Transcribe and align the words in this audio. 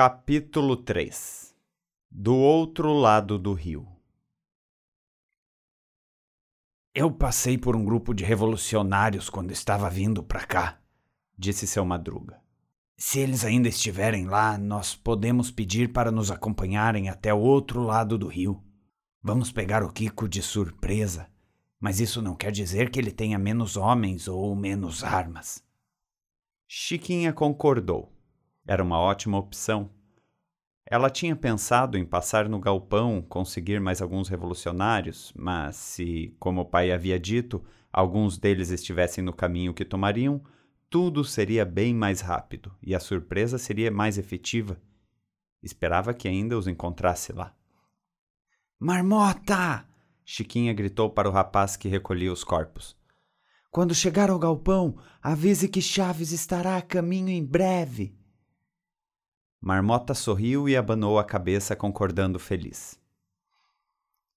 Capítulo 0.00 0.76
3 0.76 1.52
Do 2.08 2.36
outro 2.36 2.92
lado 2.92 3.36
do 3.36 3.52
rio 3.52 3.84
Eu 6.94 7.10
passei 7.10 7.58
por 7.58 7.74
um 7.74 7.84
grupo 7.84 8.14
de 8.14 8.22
revolucionários 8.22 9.28
quando 9.28 9.50
estava 9.50 9.90
vindo 9.90 10.22
para 10.22 10.46
cá, 10.46 10.78
disse 11.36 11.66
seu 11.66 11.84
Madruga. 11.84 12.40
Se 12.96 13.18
eles 13.18 13.44
ainda 13.44 13.68
estiverem 13.68 14.26
lá, 14.26 14.56
nós 14.56 14.94
podemos 14.94 15.50
pedir 15.50 15.92
para 15.92 16.12
nos 16.12 16.30
acompanharem 16.30 17.08
até 17.08 17.34
o 17.34 17.40
outro 17.40 17.82
lado 17.82 18.16
do 18.16 18.28
rio. 18.28 18.62
Vamos 19.20 19.50
pegar 19.50 19.82
o 19.82 19.92
Kiko 19.92 20.28
de 20.28 20.42
surpresa, 20.42 21.28
mas 21.80 21.98
isso 21.98 22.22
não 22.22 22.36
quer 22.36 22.52
dizer 22.52 22.88
que 22.90 23.00
ele 23.00 23.10
tenha 23.10 23.36
menos 23.36 23.76
homens 23.76 24.28
ou 24.28 24.54
menos 24.54 25.02
armas. 25.02 25.60
Chiquinha 26.68 27.32
concordou. 27.32 28.16
Era 28.68 28.84
uma 28.84 28.98
ótima 28.98 29.38
opção. 29.38 29.88
Ela 30.84 31.08
tinha 31.08 31.34
pensado 31.34 31.96
em 31.96 32.04
passar 32.04 32.50
no 32.50 32.60
galpão, 32.60 33.22
conseguir 33.22 33.80
mais 33.80 34.02
alguns 34.02 34.28
revolucionários, 34.28 35.32
mas 35.34 35.74
se, 35.76 36.36
como 36.38 36.60
o 36.60 36.64
pai 36.66 36.92
havia 36.92 37.18
dito, 37.18 37.64
alguns 37.90 38.36
deles 38.36 38.68
estivessem 38.68 39.24
no 39.24 39.32
caminho 39.32 39.72
que 39.72 39.86
tomariam, 39.86 40.42
tudo 40.90 41.24
seria 41.24 41.64
bem 41.64 41.94
mais 41.94 42.20
rápido 42.20 42.70
e 42.82 42.94
a 42.94 43.00
surpresa 43.00 43.56
seria 43.56 43.90
mais 43.90 44.18
efetiva. 44.18 44.78
Esperava 45.62 46.12
que 46.12 46.28
ainda 46.28 46.56
os 46.56 46.66
encontrasse 46.66 47.32
lá. 47.32 47.54
Marmota! 48.78 49.86
Chiquinha 50.26 50.74
gritou 50.74 51.08
para 51.08 51.26
o 51.28 51.32
rapaz 51.32 51.74
que 51.74 51.88
recolhia 51.88 52.30
os 52.30 52.44
corpos. 52.44 52.94
Quando 53.70 53.94
chegar 53.94 54.28
ao 54.28 54.38
galpão, 54.38 54.98
avise 55.22 55.68
que 55.70 55.80
Chaves 55.80 56.32
estará 56.32 56.76
a 56.76 56.82
caminho 56.82 57.30
em 57.30 57.42
breve. 57.42 58.18
Marmota 59.60 60.14
sorriu 60.14 60.68
e 60.68 60.76
abanou 60.76 61.18
a 61.18 61.24
cabeça, 61.24 61.74
concordando 61.74 62.38
feliz. 62.38 63.00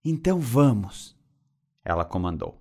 Então 0.04 0.40
vamos, 0.40 1.16
ela 1.86 2.04
comandou. 2.04 2.60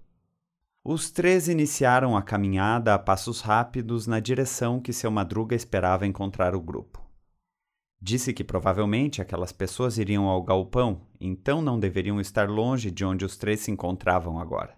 Os 0.85 1.11
três 1.11 1.49
iniciaram 1.49 2.17
a 2.17 2.23
caminhada 2.23 2.95
a 2.95 2.99
passos 2.99 3.41
rápidos 3.41 4.07
na 4.07 4.21
direção 4.21 4.81
que 4.81 4.93
seu 4.93 5.11
madruga 5.11 5.55
esperava 5.55 6.07
encontrar 6.07 6.55
o 6.55 6.61
grupo. 6.61 7.01
Disse 8.01 8.33
que 8.33 8.43
provavelmente 8.43 9.21
aquelas 9.21 9.53
pessoas 9.53 9.99
iriam 9.99 10.25
ao 10.27 10.43
galpão, 10.43 11.07
então 11.21 11.61
não 11.61 11.79
deveriam 11.79 12.19
estar 12.19 12.49
longe 12.49 12.91
de 12.91 13.05
onde 13.05 13.27
os 13.27 13.37
três 13.37 13.61
se 13.61 13.71
encontravam 13.71 14.39
agora. 14.39 14.75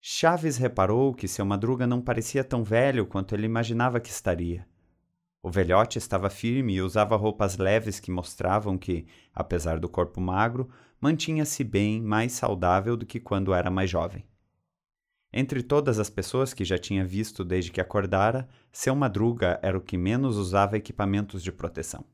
Chaves 0.00 0.56
reparou 0.56 1.12
que 1.12 1.28
seu 1.28 1.44
madruga 1.44 1.86
não 1.86 2.00
parecia 2.00 2.42
tão 2.42 2.64
velho 2.64 3.06
quanto 3.06 3.34
ele 3.34 3.44
imaginava 3.44 4.00
que 4.00 4.08
estaria. 4.08 4.66
O 5.42 5.50
velhote 5.50 5.98
estava 5.98 6.28
firme 6.28 6.74
e 6.74 6.82
usava 6.82 7.16
roupas 7.16 7.56
leves 7.56 8.00
que 8.00 8.10
mostravam 8.10 8.76
que, 8.76 9.06
apesar 9.32 9.78
do 9.78 9.88
corpo 9.88 10.20
magro, 10.20 10.68
mantinha-se 11.00 11.62
bem 11.62 12.02
mais 12.02 12.32
saudável 12.32 12.96
do 12.96 13.06
que 13.06 13.20
quando 13.20 13.54
era 13.54 13.70
mais 13.70 13.88
jovem. 13.88 14.26
Entre 15.32 15.62
todas 15.62 15.98
as 15.98 16.10
pessoas 16.10 16.52
que 16.52 16.64
já 16.64 16.78
tinha 16.78 17.04
visto 17.04 17.44
desde 17.44 17.70
que 17.70 17.80
acordara, 17.80 18.48
seu 18.72 18.96
madruga 18.96 19.60
era 19.62 19.76
o 19.76 19.80
que 19.80 19.96
menos 19.96 20.36
usava 20.36 20.76
equipamentos 20.76 21.42
de 21.42 21.52
proteção. 21.52 22.04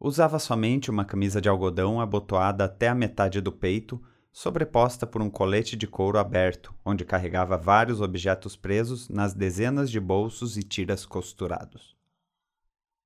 Usava 0.00 0.38
somente 0.38 0.90
uma 0.90 1.04
camisa 1.04 1.40
de 1.40 1.48
algodão 1.48 2.00
abotoada 2.00 2.64
até 2.64 2.88
a 2.88 2.94
metade 2.94 3.40
do 3.40 3.52
peito, 3.52 4.02
sobreposta 4.32 5.06
por 5.06 5.20
um 5.20 5.28
colete 5.28 5.76
de 5.76 5.86
couro 5.86 6.18
aberto, 6.18 6.74
onde 6.84 7.04
carregava 7.04 7.58
vários 7.58 8.00
objetos 8.00 8.56
presos 8.56 9.08
nas 9.08 9.34
dezenas 9.34 9.90
de 9.90 10.00
bolsos 10.00 10.56
e 10.56 10.62
tiras 10.62 11.04
costurados. 11.04 12.01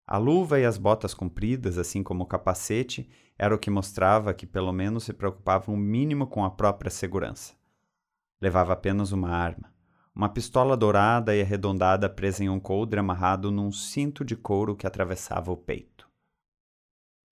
A 0.07 0.19
luva 0.19 0.61
e 0.61 0.65
as 0.65 0.79
botas 0.79 1.13
compridas, 1.13 1.79
assim 1.79 2.03
como 2.03 2.23
o 2.23 2.27
capacete, 2.27 3.09
era 3.37 3.55
o 3.55 3.59
que 3.59 3.71
mostrava 3.71 4.33
que 4.33 4.47
pelo 4.47 4.73
menos 4.73 5.05
se 5.05 5.13
preocupava 5.13 5.73
um 5.73 5.77
mínimo 5.77 6.27
com 6.27 6.45
a 6.45 6.51
própria 6.51 6.91
segurança. 6.91 7.55
Levava 8.41 8.73
apenas 8.73 9.11
uma 9.11 9.31
arma, 9.31 9.73
uma 10.15 10.29
pistola 10.29 10.77
dourada 10.77 11.35
e 11.35 11.41
arredondada 11.41 12.09
presa 12.09 12.45
em 12.45 12.49
um 12.49 12.61
coldre 12.61 13.01
amarrado 13.01 13.51
num 13.51 13.73
cinto 13.73 14.25
de 14.25 14.37
couro 14.37 14.77
que 14.77 14.87
atravessava 14.87 15.51
o 15.51 15.57
peito. 15.57 16.09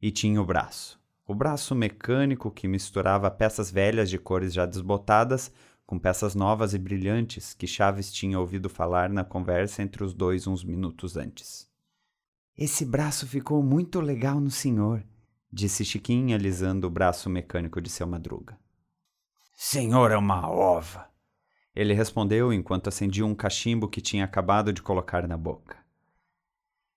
E 0.02 0.10
tinha 0.10 0.42
o 0.42 0.44
braço 0.44 1.02
o 1.26 1.34
braço 1.34 1.74
mecânico 1.74 2.50
que 2.50 2.68
misturava 2.68 3.30
peças 3.30 3.70
velhas 3.70 4.10
de 4.10 4.18
cores 4.18 4.52
já 4.52 4.66
desbotadas 4.66 5.50
com 5.86 5.98
peças 5.98 6.34
novas 6.34 6.74
e 6.74 6.78
brilhantes 6.78 7.54
que 7.54 7.66
Chaves 7.66 8.12
tinha 8.12 8.38
ouvido 8.38 8.68
falar 8.68 9.08
na 9.08 9.24
conversa 9.24 9.82
entre 9.82 10.04
os 10.04 10.12
dois 10.12 10.46
uns 10.46 10.62
minutos 10.62 11.16
antes. 11.16 11.68
Esse 12.56 12.84
braço 12.84 13.26
ficou 13.26 13.62
muito 13.62 14.00
legal 14.00 14.38
no 14.38 14.50
senhor, 14.50 15.04
disse 15.52 15.84
Chiquinha, 15.84 16.36
alisando 16.36 16.86
o 16.86 16.90
braço 16.90 17.28
mecânico 17.28 17.80
de 17.80 17.90
seu 17.90 18.06
madruga. 18.06 18.56
Senhor 19.56 20.12
é 20.12 20.16
uma 20.16 20.48
ova, 20.48 21.08
ele 21.74 21.92
respondeu 21.92 22.52
enquanto 22.52 22.86
acendia 22.86 23.26
um 23.26 23.34
cachimbo 23.34 23.88
que 23.88 24.00
tinha 24.00 24.24
acabado 24.24 24.72
de 24.72 24.80
colocar 24.80 25.26
na 25.26 25.36
boca. 25.36 25.76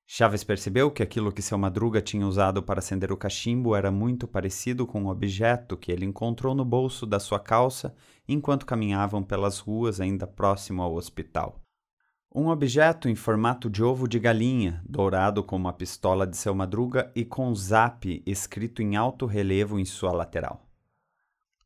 Chaves 0.06 0.44
percebeu 0.44 0.92
que 0.92 1.02
aquilo 1.02 1.32
que 1.32 1.42
seu 1.42 1.58
madruga 1.58 2.02
tinha 2.02 2.26
usado 2.26 2.62
para 2.62 2.80
acender 2.80 3.12
o 3.12 3.18
cachimbo 3.18 3.76
era 3.76 3.92
muito 3.92 4.28
parecido 4.28 4.86
com 4.86 5.02
um 5.02 5.08
objeto 5.08 5.76
que 5.76 5.92
ele 5.92 6.06
encontrou 6.06 6.54
no 6.54 6.64
bolso 6.64 7.06
da 7.06 7.20
sua 7.20 7.40
calça 7.40 7.96
enquanto 8.28 8.66
caminhavam 8.66 9.24
pelas 9.24 9.58
ruas 9.60 10.00
ainda 10.00 10.28
próximo 10.28 10.82
ao 10.82 10.94
hospital. 10.94 11.67
Um 12.34 12.50
objeto 12.50 13.08
em 13.08 13.16
formato 13.16 13.70
de 13.70 13.84
ovo 13.84 14.08
de 14.08 14.20
galinha, 14.20 14.84
dourado 14.88 15.44
como 15.44 15.68
a 15.68 15.74
pistola 15.74 16.28
de 16.28 16.36
seu 16.36 16.54
madruga 16.54 17.12
e 17.16 17.24
com 17.24 17.54
zap 17.56 18.22
escrito 18.26 18.82
em 18.82 18.96
alto 18.96 19.26
relevo 19.26 19.80
em 19.80 19.86
sua 19.86 20.12
lateral. 20.12 20.68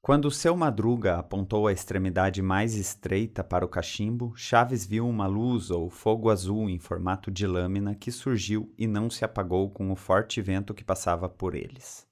Quando 0.01 0.31
seu 0.31 0.55
madruga 0.57 1.17
apontou 1.17 1.67
a 1.67 1.71
extremidade 1.71 2.41
mais 2.41 2.73
estreita 2.73 3.43
para 3.43 3.63
o 3.63 3.69
cachimbo, 3.69 4.33
Chaves 4.35 4.83
viu 4.85 5.07
uma 5.07 5.27
luz 5.27 5.69
ou 5.69 5.89
fogo 5.89 6.29
azul 6.29 6.69
em 6.69 6.79
formato 6.79 7.29
de 7.29 7.45
lâmina 7.45 7.93
que 7.93 8.11
surgiu 8.11 8.73
e 8.77 8.87
não 8.87 9.11
se 9.11 9.23
apagou 9.23 9.69
com 9.69 9.91
o 9.91 9.95
forte 9.95 10.41
vento 10.41 10.73
que 10.73 10.83
passava 10.83 11.29
por 11.29 11.53
eles. 11.53 12.07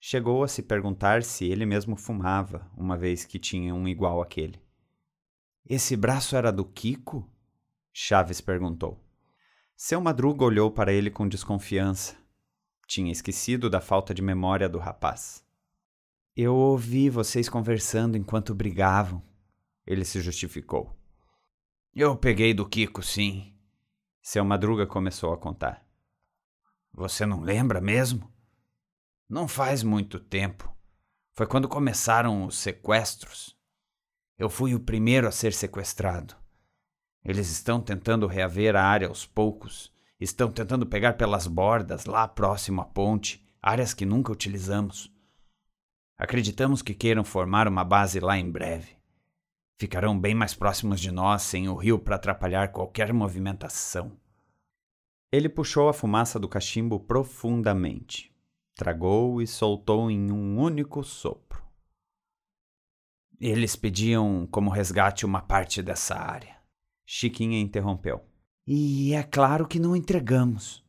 Chegou 0.00 0.44
a 0.44 0.48
se 0.48 0.62
perguntar 0.62 1.22
se 1.22 1.44
ele 1.44 1.66
mesmo 1.66 1.96
fumava, 1.96 2.70
uma 2.76 2.96
vez 2.96 3.24
que 3.24 3.38
tinha 3.38 3.74
um 3.74 3.86
igual 3.88 4.22
àquele. 4.22 4.58
Esse 5.68 5.96
braço 5.96 6.36
era 6.36 6.50
do 6.50 6.64
Kiko? 6.64 7.28
Chaves 7.96 8.40
perguntou. 8.40 9.00
Seu 9.76 10.00
madruga 10.00 10.44
olhou 10.44 10.68
para 10.68 10.92
ele 10.92 11.12
com 11.12 11.28
desconfiança. 11.28 12.16
Tinha 12.88 13.12
esquecido 13.12 13.70
da 13.70 13.80
falta 13.80 14.12
de 14.12 14.20
memória 14.20 14.68
do 14.68 14.80
rapaz. 14.80 15.46
Eu 16.36 16.56
ouvi 16.56 17.08
vocês 17.08 17.48
conversando 17.48 18.18
enquanto 18.18 18.52
brigavam. 18.52 19.22
Ele 19.86 20.04
se 20.04 20.20
justificou. 20.20 20.92
Eu 21.94 22.16
peguei 22.16 22.52
do 22.52 22.68
Kiko, 22.68 23.00
sim. 23.00 23.56
Seu 24.20 24.44
Madruga 24.44 24.88
começou 24.88 25.32
a 25.32 25.38
contar. 25.38 25.86
Você 26.92 27.24
não 27.24 27.42
lembra 27.42 27.80
mesmo? 27.80 28.28
Não 29.28 29.46
faz 29.46 29.84
muito 29.84 30.18
tempo. 30.18 30.76
Foi 31.32 31.46
quando 31.46 31.68
começaram 31.68 32.44
os 32.44 32.56
sequestros. 32.56 33.56
Eu 34.36 34.50
fui 34.50 34.74
o 34.74 34.80
primeiro 34.80 35.28
a 35.28 35.30
ser 35.30 35.52
sequestrado. 35.52 36.42
Eles 37.24 37.50
estão 37.50 37.80
tentando 37.80 38.26
reaver 38.26 38.76
a 38.76 38.82
área 38.82 39.08
aos 39.08 39.24
poucos. 39.24 39.90
Estão 40.20 40.50
tentando 40.50 40.84
pegar 40.84 41.14
pelas 41.14 41.46
bordas, 41.46 42.04
lá 42.04 42.28
próximo 42.28 42.82
à 42.82 42.84
ponte, 42.84 43.42
áreas 43.62 43.94
que 43.94 44.04
nunca 44.04 44.30
utilizamos. 44.30 45.10
Acreditamos 46.18 46.82
que 46.82 46.94
queiram 46.94 47.24
formar 47.24 47.66
uma 47.66 47.82
base 47.82 48.20
lá 48.20 48.36
em 48.36 48.50
breve. 48.50 48.96
Ficarão 49.76 50.18
bem 50.18 50.34
mais 50.34 50.54
próximos 50.54 51.00
de 51.00 51.10
nós 51.10 51.42
sem 51.42 51.68
o 51.68 51.74
rio 51.74 51.98
para 51.98 52.16
atrapalhar 52.16 52.68
qualquer 52.68 53.12
movimentação. 53.12 54.12
Ele 55.32 55.48
puxou 55.48 55.88
a 55.88 55.92
fumaça 55.92 56.38
do 56.38 56.48
cachimbo 56.48 57.00
profundamente, 57.00 58.32
tragou 58.76 59.42
e 59.42 59.46
soltou 59.46 60.10
em 60.10 60.30
um 60.30 60.60
único 60.60 61.02
sopro. 61.02 61.64
Eles 63.40 63.74
pediam 63.74 64.46
como 64.46 64.70
resgate 64.70 65.26
uma 65.26 65.42
parte 65.42 65.82
dessa 65.82 66.14
área. 66.14 66.63
Chiquinha 67.06 67.60
interrompeu. 67.60 68.24
E 68.66 69.12
é 69.12 69.22
claro 69.22 69.66
que 69.66 69.78
não 69.78 69.94
entregamos. 69.94 70.82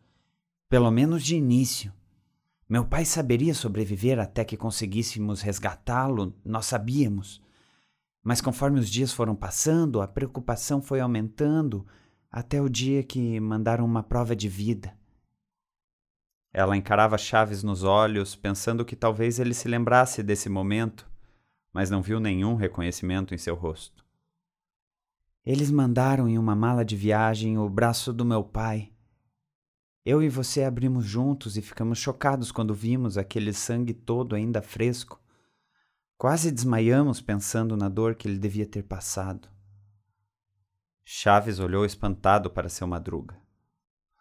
Pelo 0.69 0.89
menos 0.89 1.23
de 1.23 1.35
início. 1.35 1.94
Meu 2.67 2.85
pai 2.85 3.06
saberia 3.06 3.53
sobreviver 3.53 4.19
até 4.19 4.44
que 4.44 4.57
conseguíssemos 4.57 5.41
resgatá-lo, 5.41 6.33
nós 6.44 6.65
sabíamos. 6.65 7.41
Mas 8.23 8.41
conforme 8.41 8.79
os 8.79 8.89
dias 8.89 9.13
foram 9.13 9.35
passando, 9.35 10.01
a 10.01 10.07
preocupação 10.07 10.81
foi 10.81 11.00
aumentando 11.00 11.85
até 12.31 12.62
o 12.62 12.69
dia 12.69 13.03
que 13.03 13.39
mandaram 13.39 13.85
uma 13.85 14.01
prova 14.01 14.35
de 14.35 14.50
vida. 14.50 14.97
Ela 16.51 16.77
encarava 16.77 17.17
Chaves 17.17 17.62
nos 17.62 17.83
olhos, 17.83 18.33
pensando 18.33 18.85
que 18.85 18.95
talvez 18.95 19.39
ele 19.39 19.53
se 19.53 19.67
lembrasse 19.67 20.23
desse 20.23 20.47
momento, 20.47 21.06
mas 21.73 21.89
não 21.89 22.01
viu 22.01 22.17
nenhum 22.19 22.56
reconhecimento 22.56 23.35
em 23.35 23.38
seu 23.38 23.56
rosto. 23.56 24.05
Eles 25.45 25.69
mandaram 25.69 26.27
em 26.27 26.39
uma 26.39 26.56
mala 26.56 26.83
de 26.83 26.95
viagem 26.95 27.57
o 27.57 27.69
braço 27.69 28.12
do 28.12 28.25
meu 28.25 28.44
pai. 28.44 28.92
Eu 30.03 30.24
e 30.24 30.30
você 30.30 30.63
abrimos 30.63 31.06
juntos 31.06 31.56
e 31.56 31.62
ficamos 31.62 32.00
chocados 32.00 32.51
quando 32.51 32.74
vimos 32.74 33.18
aquele 33.18 33.53
sangue 33.53 33.94
todo 33.94 34.36
ainda 34.36 34.62
fresco. 34.62 35.21
Quase 36.18 36.51
desmaiamos 36.51 37.21
pensando 37.21 37.77
na 37.77 37.89
dor 37.89 38.15
que 38.15 38.27
ele 38.27 38.39
devia 38.39 38.65
ter 38.65 38.83
passado. 38.83 39.47
Chaves 41.03 41.59
olhou 41.59 41.86
espantado 41.86 42.50
para 42.50 42.69
seu 42.69 42.88
madruga. 42.88 43.39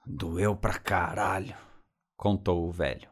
Doeu 0.05 0.55
pra 0.55 0.79
caralho, 0.79 1.57
contou 2.17 2.69
o 2.69 2.71
velho. 2.71 3.09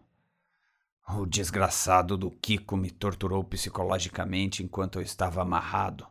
O 1.08 1.24
desgraçado 1.24 2.18
do 2.18 2.30
Kiko 2.30 2.76
me 2.76 2.90
torturou 2.90 3.42
psicologicamente 3.42 4.62
enquanto 4.62 4.98
eu 4.98 5.02
estava 5.02 5.40
amarrado, 5.40 6.06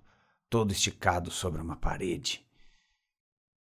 todo 0.52 0.74
esticado 0.74 1.32
sobre 1.32 1.62
uma 1.62 1.78
parede. 1.78 2.46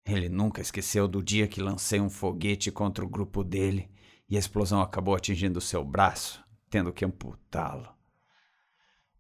Ele 0.07 0.27
nunca 0.31 0.63
esqueceu 0.63 1.07
do 1.07 1.23
dia 1.23 1.47
que 1.47 1.61
lancei 1.61 2.01
um 2.01 2.09
foguete 2.09 2.73
contra 2.73 3.05
o 3.05 3.09
grupo 3.09 3.45
dele 3.45 3.91
e 4.27 4.37
a 4.37 4.39
explosão 4.39 4.81
acabou 4.81 5.15
atingindo 5.15 5.61
seu 5.61 5.85
braço, 5.85 6.43
tendo 6.71 6.91
que 6.91 7.05
amputá-lo. 7.05 7.95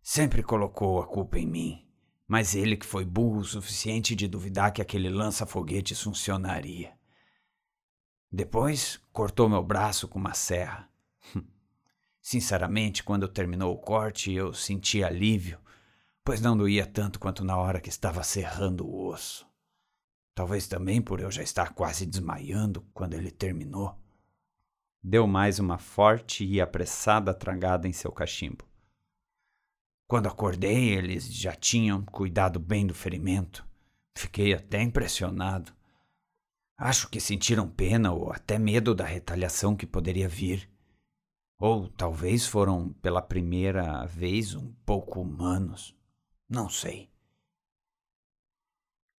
Sempre 0.02 0.42
colocou 0.42 0.98
a 0.98 1.06
culpa 1.06 1.38
em 1.38 1.46
mim, 1.46 1.86
mas 2.26 2.54
ele 2.54 2.74
que 2.74 2.86
foi 2.86 3.04
burro 3.04 3.40
o 3.40 3.44
suficiente 3.44 4.16
de 4.16 4.26
duvidar 4.26 4.72
que 4.72 4.80
aquele 4.80 5.10
lança-foguetes 5.10 6.00
funcionaria. 6.00 6.96
Depois 8.32 8.98
cortou 9.12 9.46
meu 9.46 9.62
braço 9.62 10.08
com 10.08 10.18
uma 10.18 10.32
serra. 10.32 10.88
Sinceramente, 12.22 13.04
quando 13.04 13.28
terminou 13.28 13.74
o 13.74 13.78
corte, 13.78 14.32
eu 14.32 14.54
senti 14.54 15.04
alívio, 15.04 15.60
pois 16.28 16.42
não 16.42 16.54
doía 16.54 16.84
tanto 16.84 17.18
quanto 17.18 17.42
na 17.42 17.56
hora 17.56 17.80
que 17.80 17.88
estava 17.88 18.22
serrando 18.22 18.86
o 18.86 19.06
osso. 19.06 19.48
Talvez 20.34 20.68
também 20.68 21.00
por 21.00 21.20
eu 21.20 21.30
já 21.30 21.42
estar 21.42 21.72
quase 21.72 22.04
desmaiando 22.04 22.82
quando 22.92 23.14
ele 23.14 23.30
terminou. 23.30 23.98
Deu 25.02 25.26
mais 25.26 25.58
uma 25.58 25.78
forte 25.78 26.44
e 26.44 26.60
apressada 26.60 27.32
tragada 27.32 27.88
em 27.88 27.94
seu 27.94 28.12
cachimbo. 28.12 28.62
Quando 30.06 30.28
acordei, 30.28 30.90
eles 30.90 31.32
já 31.32 31.54
tinham 31.54 32.04
cuidado 32.04 32.60
bem 32.60 32.86
do 32.86 32.92
ferimento. 32.92 33.66
Fiquei 34.14 34.52
até 34.52 34.82
impressionado. 34.82 35.72
Acho 36.76 37.08
que 37.08 37.20
sentiram 37.20 37.66
pena 37.70 38.12
ou 38.12 38.30
até 38.30 38.58
medo 38.58 38.94
da 38.94 39.06
retaliação 39.06 39.74
que 39.74 39.86
poderia 39.86 40.28
vir. 40.28 40.68
Ou 41.58 41.88
talvez 41.88 42.46
foram 42.46 42.92
pela 43.00 43.22
primeira 43.22 44.04
vez 44.04 44.54
um 44.54 44.70
pouco 44.84 45.22
humanos. 45.22 45.96
Não 46.48 46.68
sei. 46.70 47.10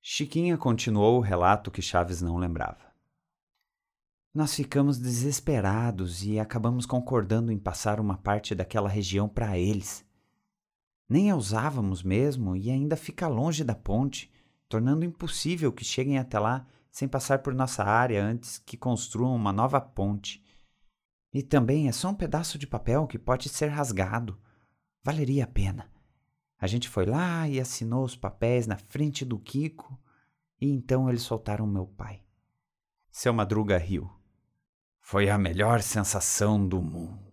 Chiquinha 0.02 0.58
continuou 0.58 1.18
o 1.20 1.22
relato 1.22 1.70
que 1.70 1.82
Chaves 1.82 2.22
não 2.22 2.38
lembrava. 2.38 2.90
Nós 4.34 4.56
ficamos 4.56 4.98
desesperados 4.98 6.24
e 6.24 6.40
acabamos 6.40 6.88
concordando 6.88 7.52
em 7.52 7.60
passar 7.60 8.00
uma 8.00 8.18
parte 8.18 8.56
daquela 8.56 8.90
região 8.90 9.30
para 9.30 9.60
eles. 9.60 10.04
Nem 11.08 11.30
a 11.30 11.36
usávamos 11.36 12.02
mesmo 12.02 12.56
e 12.56 12.72
ainda 12.72 12.96
fica 12.96 13.28
longe 13.28 13.64
da 13.64 13.76
ponte, 13.76 14.32
tornando 14.68 15.06
impossível 15.06 15.72
que 15.72 15.84
cheguem 15.84 16.18
até 16.18 16.40
lá 16.40 16.66
sem 16.92 17.08
passar 17.08 17.40
por 17.40 17.54
nossa 17.54 17.84
área 17.84 18.24
antes 18.24 18.58
que 18.58 18.76
construam 18.76 19.36
uma 19.36 19.54
nova 19.54 19.80
ponte. 19.80 20.44
E 21.32 21.44
também 21.44 21.88
é 21.88 21.92
só 21.92 22.10
um 22.10 22.16
pedaço 22.16 22.58
de 22.58 22.66
papel 22.66 23.06
que 23.06 23.20
pode 23.20 23.50
ser 23.50 23.68
rasgado. 23.68 24.40
Valeria 25.04 25.44
a 25.44 25.48
pena. 25.48 25.99
A 26.60 26.68
gente 26.68 26.90
foi 26.90 27.06
lá 27.06 27.48
e 27.48 27.60
assinou 27.60 28.04
os 28.04 28.16
papéis 28.16 28.68
na 28.68 28.78
frente 28.78 29.24
do 29.24 29.40
Kiko, 29.40 29.98
e 30.60 30.70
então 30.70 31.10
eles 31.10 31.22
soltaram 31.22 31.66
meu 31.66 31.86
pai. 31.86 32.22
Seu 33.10 33.34
Madruga 33.34 33.78
riu. 33.78 34.10
Foi 35.00 35.30
a 35.30 35.38
melhor 35.38 35.82
sensação 35.82 36.68
do 36.68 36.82
mundo. 36.82 37.30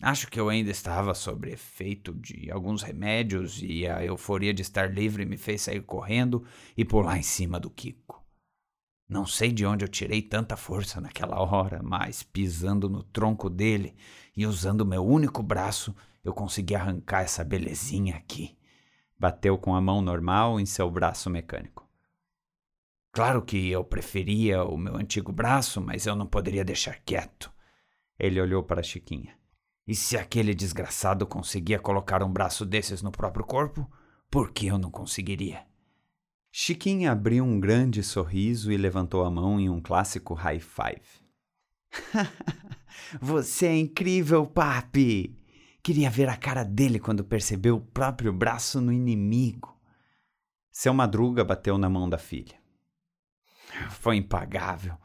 Acho 0.00 0.28
que 0.28 0.38
eu 0.38 0.48
ainda 0.48 0.70
estava 0.70 1.12
sob 1.12 1.50
efeito 1.50 2.14
de 2.14 2.50
alguns 2.50 2.82
remédios 2.82 3.60
e 3.62 3.86
a 3.86 4.04
euforia 4.04 4.54
de 4.54 4.62
estar 4.62 4.92
livre 4.92 5.26
me 5.26 5.36
fez 5.36 5.62
sair 5.62 5.82
correndo 5.82 6.44
e 6.76 6.84
pular 6.84 7.18
em 7.18 7.22
cima 7.22 7.60
do 7.60 7.68
Kiko. 7.68 8.24
Não 9.08 9.26
sei 9.26 9.50
de 9.50 9.66
onde 9.66 9.84
eu 9.84 9.88
tirei 9.88 10.22
tanta 10.22 10.56
força 10.56 11.00
naquela 11.00 11.40
hora, 11.40 11.82
mas 11.82 12.22
pisando 12.22 12.88
no 12.88 13.02
tronco 13.02 13.50
dele 13.50 13.96
e 14.36 14.46
usando 14.46 14.86
meu 14.86 15.04
único 15.04 15.42
braço, 15.42 15.96
eu 16.28 16.34
consegui 16.34 16.74
arrancar 16.74 17.22
essa 17.22 17.42
belezinha 17.42 18.16
aqui. 18.16 18.56
Bateu 19.18 19.56
com 19.56 19.74
a 19.74 19.80
mão 19.80 20.02
normal 20.02 20.60
em 20.60 20.66
seu 20.66 20.90
braço 20.90 21.28
mecânico. 21.30 21.88
Claro 23.10 23.42
que 23.42 23.70
eu 23.70 23.82
preferia 23.82 24.62
o 24.62 24.76
meu 24.76 24.96
antigo 24.96 25.32
braço, 25.32 25.80
mas 25.80 26.06
eu 26.06 26.14
não 26.14 26.26
poderia 26.26 26.64
deixar 26.64 27.00
quieto. 27.00 27.50
Ele 28.18 28.40
olhou 28.40 28.62
para 28.62 28.82
Chiquinha. 28.82 29.36
E 29.86 29.94
se 29.94 30.18
aquele 30.18 30.54
desgraçado 30.54 31.26
conseguia 31.26 31.78
colocar 31.78 32.22
um 32.22 32.30
braço 32.30 32.66
desses 32.66 33.00
no 33.00 33.10
próprio 33.10 33.44
corpo, 33.44 33.90
por 34.30 34.52
que 34.52 34.66
eu 34.66 34.76
não 34.76 34.90
conseguiria? 34.90 35.66
Chiquinha 36.52 37.12
abriu 37.12 37.42
um 37.42 37.58
grande 37.58 38.02
sorriso 38.02 38.70
e 38.70 38.76
levantou 38.76 39.24
a 39.24 39.30
mão 39.30 39.58
em 39.58 39.70
um 39.70 39.80
clássico 39.80 40.34
high 40.34 40.60
five. 40.60 41.00
Você 43.20 43.66
é 43.66 43.76
incrível, 43.78 44.46
papi! 44.46 45.37
Queria 45.88 46.10
ver 46.10 46.28
a 46.28 46.36
cara 46.36 46.64
dele 46.64 47.00
quando 47.00 47.24
percebeu 47.24 47.76
o 47.76 47.80
próprio 47.80 48.30
braço 48.30 48.78
no 48.78 48.92
inimigo. 48.92 49.74
Seu 50.70 50.92
Madruga 50.92 51.42
bateu 51.42 51.78
na 51.78 51.88
mão 51.88 52.06
da 52.06 52.18
filha. 52.18 52.60
Foi 53.92 54.16
impagável, 54.16 54.98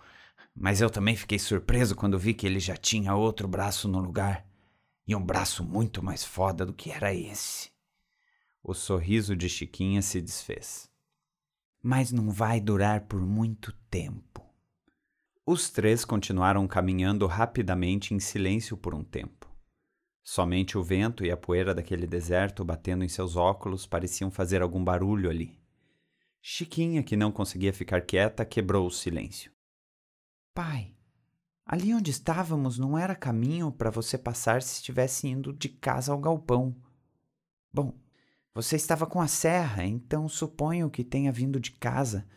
mas 0.54 0.82
eu 0.82 0.90
também 0.90 1.16
fiquei 1.16 1.40
surpreso 1.40 1.96
quando 1.96 2.20
vi 2.20 2.34
que 2.34 2.46
ele 2.46 2.60
já 2.60 2.76
tinha 2.76 3.16
outro 3.16 3.48
braço 3.48 3.88
no 3.88 4.02
lugar. 4.02 4.46
E 5.08 5.16
um 5.16 5.26
braço 5.26 5.64
muito 5.64 6.04
mais 6.04 6.26
foda 6.26 6.66
do 6.66 6.74
que 6.74 6.92
era 6.92 7.14
esse. 7.14 7.72
O 8.62 8.74
sorriso 8.74 9.38
de 9.38 9.48
Chiquinha 9.48 10.02
se 10.02 10.20
desfez. 10.20 10.92
Mas 11.82 12.12
não 12.12 12.30
vai 12.30 12.60
durar 12.60 13.06
por 13.06 13.22
muito 13.22 13.72
tempo. 13.90 14.46
Os 15.46 15.70
três 15.70 16.04
continuaram 16.04 16.68
caminhando 16.68 17.26
rapidamente 17.26 18.14
em 18.14 18.20
silêncio 18.20 18.76
por 18.76 18.94
um 18.94 19.02
tempo. 19.02 19.53
Somente 20.24 20.78
o 20.78 20.84
vento 20.84 21.26
e 21.26 21.32
a 21.32 21.38
poeira 21.38 21.76
daquele 21.76 22.08
deserto 22.08 22.64
batendo 22.64 23.04
em 23.04 23.10
seus 23.10 23.36
óculos 23.36 23.86
pareciam 23.86 24.32
fazer 24.32 24.62
algum 24.62 24.84
barulho 24.84 25.30
ali. 25.30 25.60
Chiquinha, 26.42 27.04
que 27.04 27.16
não 27.16 27.32
conseguia 27.32 27.74
ficar 27.74 28.02
quieta, 28.02 28.46
quebrou 28.46 28.88
o 28.88 28.92
silêncio. 28.92 29.52
Pai, 30.54 30.94
Ali 31.66 31.94
onde 31.94 32.12
estávamos 32.12 32.78
não 32.78 32.98
era 32.98 33.16
caminho 33.16 33.72
para 33.72 33.90
você 33.90 34.18
passar 34.18 34.62
se 34.62 34.76
estivesse 34.76 35.28
indo 35.28 35.54
de 35.54 35.70
casa 35.70 36.12
ao 36.12 36.20
galpão. 36.20 36.76
Bom, 37.72 37.98
você 38.54 38.76
estava 38.76 39.08
com 39.08 39.22
a 39.22 39.28
serra, 39.28 39.86
então 39.86 40.28
suponho 40.28 40.90
que 40.90 41.04
tenha 41.04 41.32
vindo 41.32 41.60
de 41.60 41.72
casa. 41.72 42.28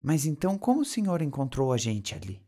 Mas 0.00 0.26
então 0.26 0.56
como 0.56 0.82
o 0.82 0.84
senhor 0.84 1.22
encontrou 1.22 1.72
a 1.72 1.76
gente 1.76 2.14
ali? 2.14 2.40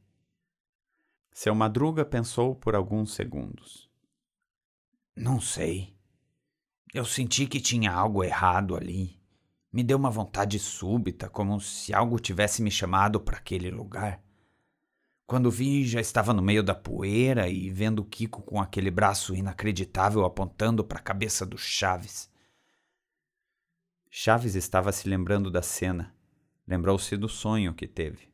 Seu 1.33 1.55
Madruga 1.55 2.05
pensou 2.05 2.55
por 2.55 2.75
alguns 2.75 3.13
segundos. 3.13 3.86
Não 5.17 5.41
sei. 5.41 5.97
Eu 6.93 7.07
senti 7.07 7.47
que 7.47 7.59
tinha 7.59 7.91
algo 7.91 8.23
errado 8.23 8.77
ali. 8.77 9.19
Me 9.73 9.83
deu 9.83 9.97
uma 9.97 10.11
vontade 10.11 10.59
súbita, 10.59 11.29
como 11.31 11.59
se 11.59 11.95
algo 11.95 12.19
tivesse 12.19 12.63
me 12.63 12.71
chamado 12.71 13.19
para 13.19 13.39
aquele 13.39 13.71
lugar. 13.71 14.23
Quando 15.27 15.51
vi, 15.51 15.87
já 15.87 16.01
estava 16.01 16.35
no 16.35 16.43
meio 16.43 16.63
da 16.63 16.75
poeira 16.75 17.49
e 17.49 17.71
vendo 17.71 18.05
Kiko 18.05 18.43
com 18.43 18.61
aquele 18.61 18.91
braço 18.91 19.35
inacreditável 19.35 20.25
apontando 20.25 20.85
para 20.85 20.99
a 20.99 21.03
cabeça 21.03 21.47
do 21.47 21.57
Chaves. 21.57 22.31
Chaves 24.11 24.55
estava 24.55 24.93
se 24.93 25.09
lembrando 25.09 25.51
da 25.51 25.63
cena. 25.63 26.15
Lembrou-se 26.69 27.17
do 27.17 27.29
sonho 27.29 27.75
que 27.75 27.89
teve. 27.89 28.29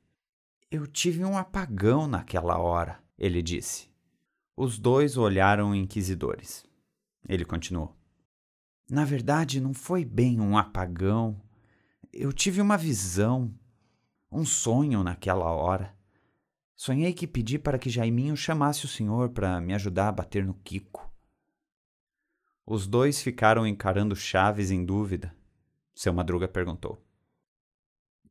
Eu 0.71 0.87
tive 0.87 1.25
um 1.25 1.37
apagão 1.39 2.07
naquela 2.09 2.59
hora, 2.59 2.99
ele 3.17 3.41
disse. 3.41 3.89
Os 4.57 4.79
dois 4.79 5.17
olharam 5.17 5.75
inquisidores. 5.75 6.65
Ele 7.29 7.45
continuou. 7.45 7.97
Na 8.91 9.05
verdade, 9.05 9.61
não 9.61 9.73
foi 9.73 10.05
bem 10.05 10.41
um 10.41 10.57
apagão. 10.57 11.41
Eu 12.13 12.33
tive 12.33 12.61
uma 12.61 12.77
visão, 12.77 13.55
um 14.31 14.45
sonho 14.45 15.03
naquela 15.03 15.51
hora. 15.51 15.97
Sonhei 16.75 17.13
que 17.13 17.27
pedi 17.27 17.59
para 17.59 17.79
que 17.79 17.89
Jaiminho 17.89 18.37
chamasse 18.37 18.85
o 18.85 18.89
senhor 18.89 19.31
para 19.31 19.61
me 19.61 19.73
ajudar 19.73 20.09
a 20.09 20.13
bater 20.13 20.45
no 20.45 20.55
Kiko. 20.55 21.11
Os 22.67 22.87
dois 22.87 23.23
ficaram 23.23 23.67
encarando 23.67 24.17
Chaves 24.17 24.71
em 24.71 24.85
dúvida. 24.85 25.35
Seu 25.95 26.13
Madruga 26.13 26.49
perguntou: 26.49 27.03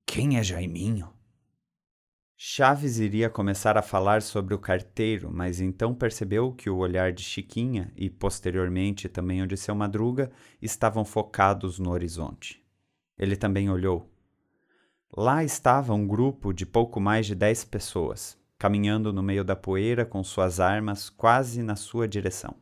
Quem 0.05 0.37
é 0.37 0.43
Jaiminho? 0.43 1.13
Chaves 2.43 2.97
iria 2.97 3.29
começar 3.29 3.77
a 3.77 3.83
falar 3.83 4.23
sobre 4.23 4.55
o 4.55 4.57
carteiro, 4.57 5.29
mas 5.31 5.61
então 5.61 5.93
percebeu 5.93 6.51
que 6.51 6.71
o 6.71 6.77
olhar 6.77 7.11
de 7.11 7.21
Chiquinha 7.21 7.93
e 7.95 8.09
posteriormente 8.09 9.07
também 9.07 9.43
o 9.43 9.47
de 9.47 9.55
seu 9.55 9.75
Madruga 9.75 10.31
estavam 10.59 11.05
focados 11.05 11.77
no 11.77 11.91
horizonte. 11.91 12.59
Ele 13.15 13.35
também 13.35 13.69
olhou. 13.69 14.09
Lá 15.15 15.43
estava 15.43 15.93
um 15.93 16.07
grupo 16.07 16.51
de 16.51 16.65
pouco 16.65 16.99
mais 16.99 17.27
de 17.27 17.35
dez 17.35 17.63
pessoas, 17.63 18.35
caminhando 18.57 19.13
no 19.13 19.21
meio 19.21 19.43
da 19.43 19.55
poeira 19.55 20.03
com 20.03 20.23
suas 20.23 20.59
armas 20.59 21.11
quase 21.11 21.61
na 21.61 21.75
sua 21.75 22.07
direção. 22.07 22.55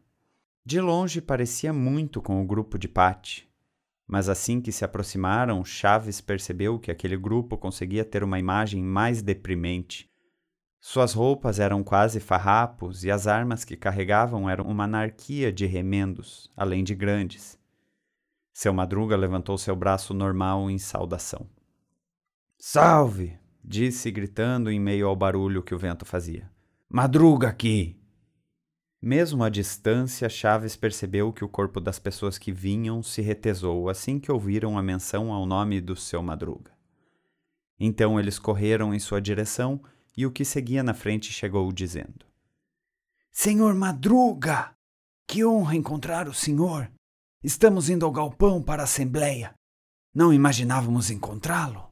De 0.66 0.82
longe 0.82 1.22
parecia 1.22 1.72
muito 1.72 2.22
com 2.22 2.42
o 2.42 2.46
grupo 2.46 2.78
de 2.78 2.90
Pat, 2.90 3.49
mas 4.10 4.28
assim 4.28 4.60
que 4.60 4.72
se 4.72 4.84
aproximaram, 4.84 5.64
Chaves 5.64 6.20
percebeu 6.20 6.80
que 6.80 6.90
aquele 6.90 7.16
grupo 7.16 7.56
conseguia 7.56 8.04
ter 8.04 8.24
uma 8.24 8.40
imagem 8.40 8.82
mais 8.82 9.22
deprimente. 9.22 10.10
Suas 10.80 11.14
roupas 11.14 11.60
eram 11.60 11.84
quase 11.84 12.20
farrapos 12.20 13.04
e 13.04 13.12
as 13.12 13.28
armas 13.28 13.64
que 13.64 13.78
carregavam 13.78 14.50
eram 14.50 14.66
uma 14.66 14.86
anarquia 14.86 15.54
de 15.54 15.68
remendos, 15.68 16.52
além 16.58 16.84
de 16.84 16.96
grandes. 16.96 17.56
Seu 18.52 18.74
Madruga 18.74 19.16
levantou 19.16 19.60
seu 19.60 19.76
braço 19.76 20.12
normal 20.12 20.72
em 20.72 20.80
saudação. 20.80 21.48
Salve! 22.58 23.38
disse 23.64 24.10
gritando 24.10 24.72
em 24.72 24.80
meio 24.80 25.08
ao 25.08 25.16
barulho 25.16 25.62
que 25.62 25.76
o 25.76 25.78
vento 25.78 26.04
fazia. 26.04 26.50
Madruga 26.90 27.50
aqui! 27.50 27.99
Mesmo 29.02 29.46
à 29.46 29.50
distância, 29.50 30.28
Chaves 30.28 30.76
percebeu 30.76 31.32
que 31.32 31.46
o 31.46 31.50
corpo 31.50 31.80
das 31.80 31.98
pessoas 31.98 32.38
que 32.38 32.52
vinham 32.52 33.02
se 33.02 33.22
retesou 33.22 33.88
assim 33.88 34.20
que 34.20 34.30
ouviram 34.30 34.78
a 34.78 34.84
menção 34.84 35.32
ao 35.32 35.46
nome 35.46 35.80
do 35.80 35.96
seu 35.96 36.22
Madruga. 36.22 36.74
Então 37.80 38.20
eles 38.20 38.38
correram 38.38 38.94
em 38.94 39.00
sua 39.00 39.22
direção 39.22 39.82
e 40.18 40.26
o 40.26 40.32
que 40.32 40.44
seguia 40.44 40.84
na 40.84 40.94
frente 40.94 41.32
chegou 41.32 41.72
dizendo: 41.72 42.26
Senhor 43.32 43.74
Madruga! 43.74 44.76
Que 45.26 45.46
honra 45.46 45.76
encontrar 45.76 46.28
o 46.28 46.34
senhor! 46.34 46.92
Estamos 47.42 47.90
indo 47.90 48.06
ao 48.06 48.12
galpão 48.12 48.62
para 48.62 48.82
a 48.82 48.84
Assembleia. 48.84 49.54
Não 50.14 50.34
imaginávamos 50.34 51.10
encontrá-lo. 51.10 51.88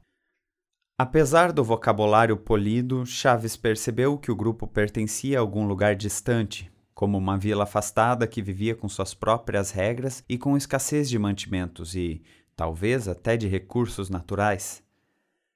Apesar 0.98 1.52
do 1.52 1.64
vocabulário 1.64 2.36
polido, 2.36 3.06
Chaves 3.06 3.56
percebeu 3.56 4.18
que 4.18 4.30
o 4.30 4.36
grupo 4.36 4.66
pertencia 4.66 5.38
a 5.38 5.40
algum 5.40 5.66
lugar 5.66 5.94
distante, 5.94 6.70
como 6.98 7.16
uma 7.16 7.38
vila 7.38 7.62
afastada 7.62 8.26
que 8.26 8.42
vivia 8.42 8.74
com 8.74 8.88
suas 8.88 9.14
próprias 9.14 9.70
regras 9.70 10.24
e 10.28 10.36
com 10.36 10.56
escassez 10.56 11.08
de 11.08 11.16
mantimentos 11.16 11.94
e, 11.94 12.24
talvez, 12.56 13.06
até 13.06 13.36
de 13.36 13.46
recursos 13.46 14.10
naturais. 14.10 14.82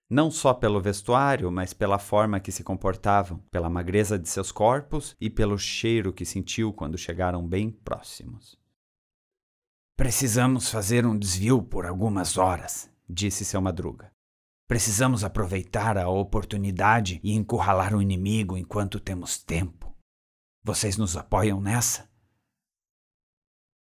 Não 0.09 0.31
só 0.31 0.55
pelo 0.55 0.81
vestuário, 0.81 1.51
mas 1.51 1.73
pela 1.73 1.99
forma 1.99 2.39
que 2.39 2.53
se 2.53 2.63
comportavam, 2.63 3.39
pela 3.51 3.69
magreza 3.69 4.17
de 4.17 4.29
seus 4.29 4.53
corpos 4.53 5.17
e 5.21 5.29
pelo 5.29 5.59
cheiro 5.59 6.13
que 6.13 6.25
sentiu 6.25 6.73
quando 6.73 6.97
chegaram 6.97 7.45
bem 7.45 7.73
próximos. 7.73 8.57
Precisamos 9.97 10.71
fazer 10.71 11.05
um 11.05 11.19
desvio 11.19 11.61
por 11.61 11.87
algumas 11.87 12.39
horas, 12.39 12.89
disse 13.11 13.45
seu 13.45 13.61
Madruga. 13.61 14.13
Precisamos 14.69 15.25
aproveitar 15.25 15.99
a 15.99 16.09
oportunidade 16.09 17.19
e 17.21 17.33
encurralar 17.33 17.97
o 17.97 18.01
inimigo 18.01 18.57
enquanto 18.57 19.01
temos 19.01 19.43
tempo. 19.43 19.92
Vocês 20.63 20.97
nos 20.97 21.17
apoiam 21.17 21.61
nessa? 21.61 22.11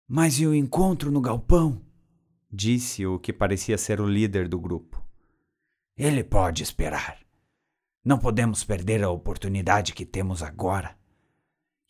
Mas 0.07 0.39
e 0.39 0.47
o 0.47 0.55
encontro 0.55 1.11
no 1.11 1.21
galpão? 1.21 1.85
Disse 2.51 3.07
o 3.07 3.19
que 3.19 3.33
parecia 3.33 3.79
ser 3.79 4.01
o 4.01 4.07
líder 4.07 4.49
do 4.49 4.59
grupo. 4.59 5.03
Ele 5.97 6.23
pode 6.23 6.63
esperar. 6.63 7.19
Não 8.05 8.19
podemos 8.19 8.65
perder 8.65 9.03
a 9.03 9.11
oportunidade 9.11 9.95
que 9.95 10.05
temos 10.05 10.43
agora. 10.43 10.99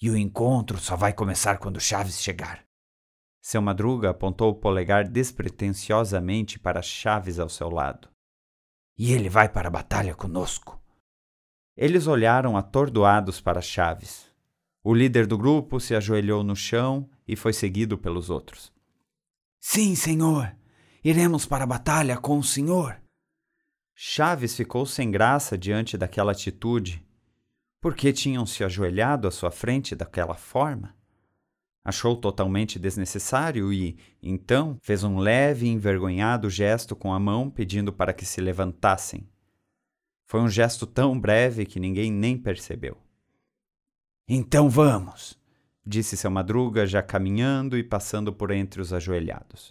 E 0.00 0.11
o 0.11 0.17
encontro 0.17 0.79
só 0.79 0.97
vai 0.97 1.12
começar 1.12 1.59
quando 1.59 1.81
Chaves 1.81 2.21
chegar. 2.21 2.64
Seu 3.41 3.61
Madruga 3.61 4.11
apontou 4.11 4.50
o 4.50 4.55
polegar 4.55 5.09
despretensiosamente 5.09 6.59
para 6.59 6.83
Chaves 6.83 7.38
ao 7.38 7.49
seu 7.49 7.71
lado 7.71 8.14
e 8.97 9.12
ele 9.12 9.29
vai 9.29 9.49
para 9.49 9.69
a 9.69 9.71
batalha 9.71 10.14
conosco. 10.14 10.81
Eles 11.76 12.07
olharam 12.07 12.57
atordoados 12.57 13.41
para 13.41 13.61
Chaves. 13.61 14.33
O 14.87 14.93
líder 14.93 15.26
do 15.26 15.38
grupo 15.38 15.81
se 15.81 15.95
ajoelhou 15.95 16.45
no 16.45 16.55
chão 16.55 17.09
e 17.26 17.35
foi 17.35 17.55
seguido 17.55 17.97
pelos 17.97 18.29
outros. 18.29 18.71
Sim, 19.59 19.95
senhor. 19.95 20.55
Iremos 21.03 21.47
para 21.47 21.64
a 21.64 21.67
batalha 21.67 22.19
com 22.19 22.38
o 22.38 22.45
senhor. 22.45 23.00
Chaves 23.95 24.55
ficou 24.55 24.85
sem 24.85 25.11
graça 25.11 25.57
diante 25.57 25.97
daquela 25.97 26.33
atitude. 26.33 27.03
Por 27.81 27.95
que 27.95 28.12
tinham 28.12 28.45
se 28.45 28.62
ajoelhado 28.62 29.26
à 29.26 29.31
sua 29.31 29.50
frente 29.50 29.97
daquela 29.97 30.35
forma? 30.35 30.95
Achou 31.83 32.14
totalmente 32.14 32.79
desnecessário 32.79 33.73
e, 33.73 33.97
então, 34.23 34.76
fez 34.83 35.03
um 35.03 35.17
leve 35.17 35.64
e 35.64 35.71
envergonhado 35.71 36.50
gesto 36.50 36.95
com 36.95 37.11
a 37.11 37.19
mão 37.19 37.49
pedindo 37.49 37.91
para 37.91 38.12
que 38.12 38.26
se 38.26 38.38
levantassem. 38.38 39.26
Foi 40.26 40.41
um 40.41 40.49
gesto 40.49 40.87
tão 40.87 41.19
breve 41.19 41.64
que 41.64 41.81
ninguém 41.81 42.12
nem 42.12 42.37
percebeu. 42.37 43.03
Então 44.26 44.71
vamos, 44.71 45.38
disse 45.85 46.16
seu 46.16 46.31
Madruga, 46.31 46.87
já 46.87 47.02
caminhando 47.02 47.76
e 47.76 47.85
passando 47.85 48.33
por 48.33 48.50
entre 48.50 48.81
os 48.81 48.90
ajoelhados. 48.90 49.71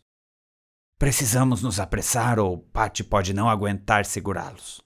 Precisamos 0.99 1.63
nos 1.63 1.79
apressar 1.79 2.37
ou 2.37 2.59
Pati 2.59 3.03
pode 3.03 3.33
não 3.33 3.49
aguentar 3.49 4.05
segurá-los. 4.05 4.79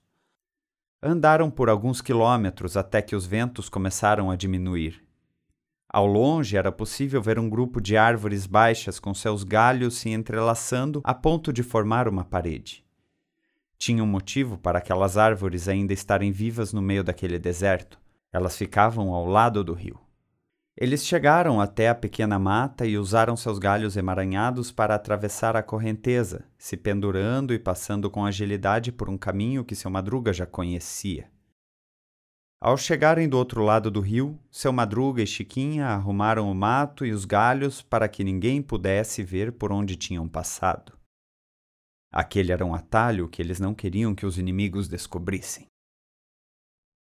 Andaram 1.04 1.52
por 1.52 1.70
alguns 1.70 2.02
quilômetros 2.02 2.78
até 2.78 3.02
que 3.02 3.14
os 3.14 3.26
ventos 3.26 3.68
começaram 3.68 4.32
a 4.32 4.38
diminuir. 4.38 5.04
Ao 5.90 6.06
longe 6.06 6.56
era 6.56 6.72
possível 6.72 7.22
ver 7.22 7.38
um 7.38 7.50
grupo 7.50 7.82
de 7.82 7.98
árvores 7.98 8.48
baixas 8.48 9.00
com 9.00 9.14
seus 9.14 9.44
galhos 9.44 9.98
se 9.98 10.10
entrelaçando 10.10 11.02
a 11.04 11.14
ponto 11.14 11.52
de 11.52 11.62
formar 11.62 12.08
uma 12.08 12.24
parede. 12.24 12.86
Tinha 13.78 14.02
um 14.02 14.08
motivo 14.08 14.58
para 14.58 14.80
aquelas 14.80 15.18
árvores 15.18 15.68
ainda 15.68 15.92
estarem 15.92 16.32
vivas 16.32 16.72
no 16.72 16.82
meio 16.82 17.04
daquele 17.04 17.38
deserto. 17.38 18.00
Elas 18.32 18.58
ficavam 18.58 19.14
ao 19.14 19.26
lado 19.26 19.64
do 19.64 19.74
rio. 19.74 20.00
Eles 20.76 21.06
chegaram 21.06 21.60
até 21.60 21.90
a 21.90 21.96
pequena 21.96 22.38
mata 22.38 22.86
e 22.86 22.98
usaram 22.98 23.36
seus 23.36 23.58
galhos 23.58 23.98
emaranhados 23.98 24.72
para 24.72 24.94
atravessar 24.94 25.56
a 25.56 25.64
correnteza, 25.64 26.46
se 26.58 26.78
pendurando 26.78 27.54
e 27.54 27.58
passando 27.58 28.12
com 28.12 28.24
agilidade 28.24 28.92
por 28.92 29.10
um 29.10 29.18
caminho 29.18 29.66
que 29.66 29.76
seu 29.76 29.90
madruga 29.90 30.32
já 30.32 30.46
conhecia. 30.46 31.32
Ao 32.60 32.76
chegarem 32.76 33.30
do 33.30 33.38
outro 33.38 33.64
lado 33.64 33.92
do 33.92 34.02
rio, 34.02 34.40
seu 34.50 34.74
Madruga 34.74 35.22
e 35.22 35.28
Chiquinha 35.28 35.90
arrumaram 35.90 36.52
o 36.52 36.56
mato 36.56 37.06
e 37.06 37.12
os 37.12 37.24
galhos 37.24 37.84
para 37.84 38.10
que 38.10 38.24
ninguém 38.24 38.64
pudesse 38.64 39.24
ver 39.24 39.52
por 39.52 39.72
onde 39.72 39.96
tinham 39.96 40.28
passado. 40.28 40.98
Aquele 42.12 42.52
era 42.52 42.66
um 42.66 42.74
atalho 42.74 43.30
que 43.30 43.44
eles 43.44 43.60
não 43.60 43.76
queriam 43.76 44.16
que 44.16 44.26
os 44.26 44.40
inimigos 44.40 44.88
descobrissem. 44.88 45.68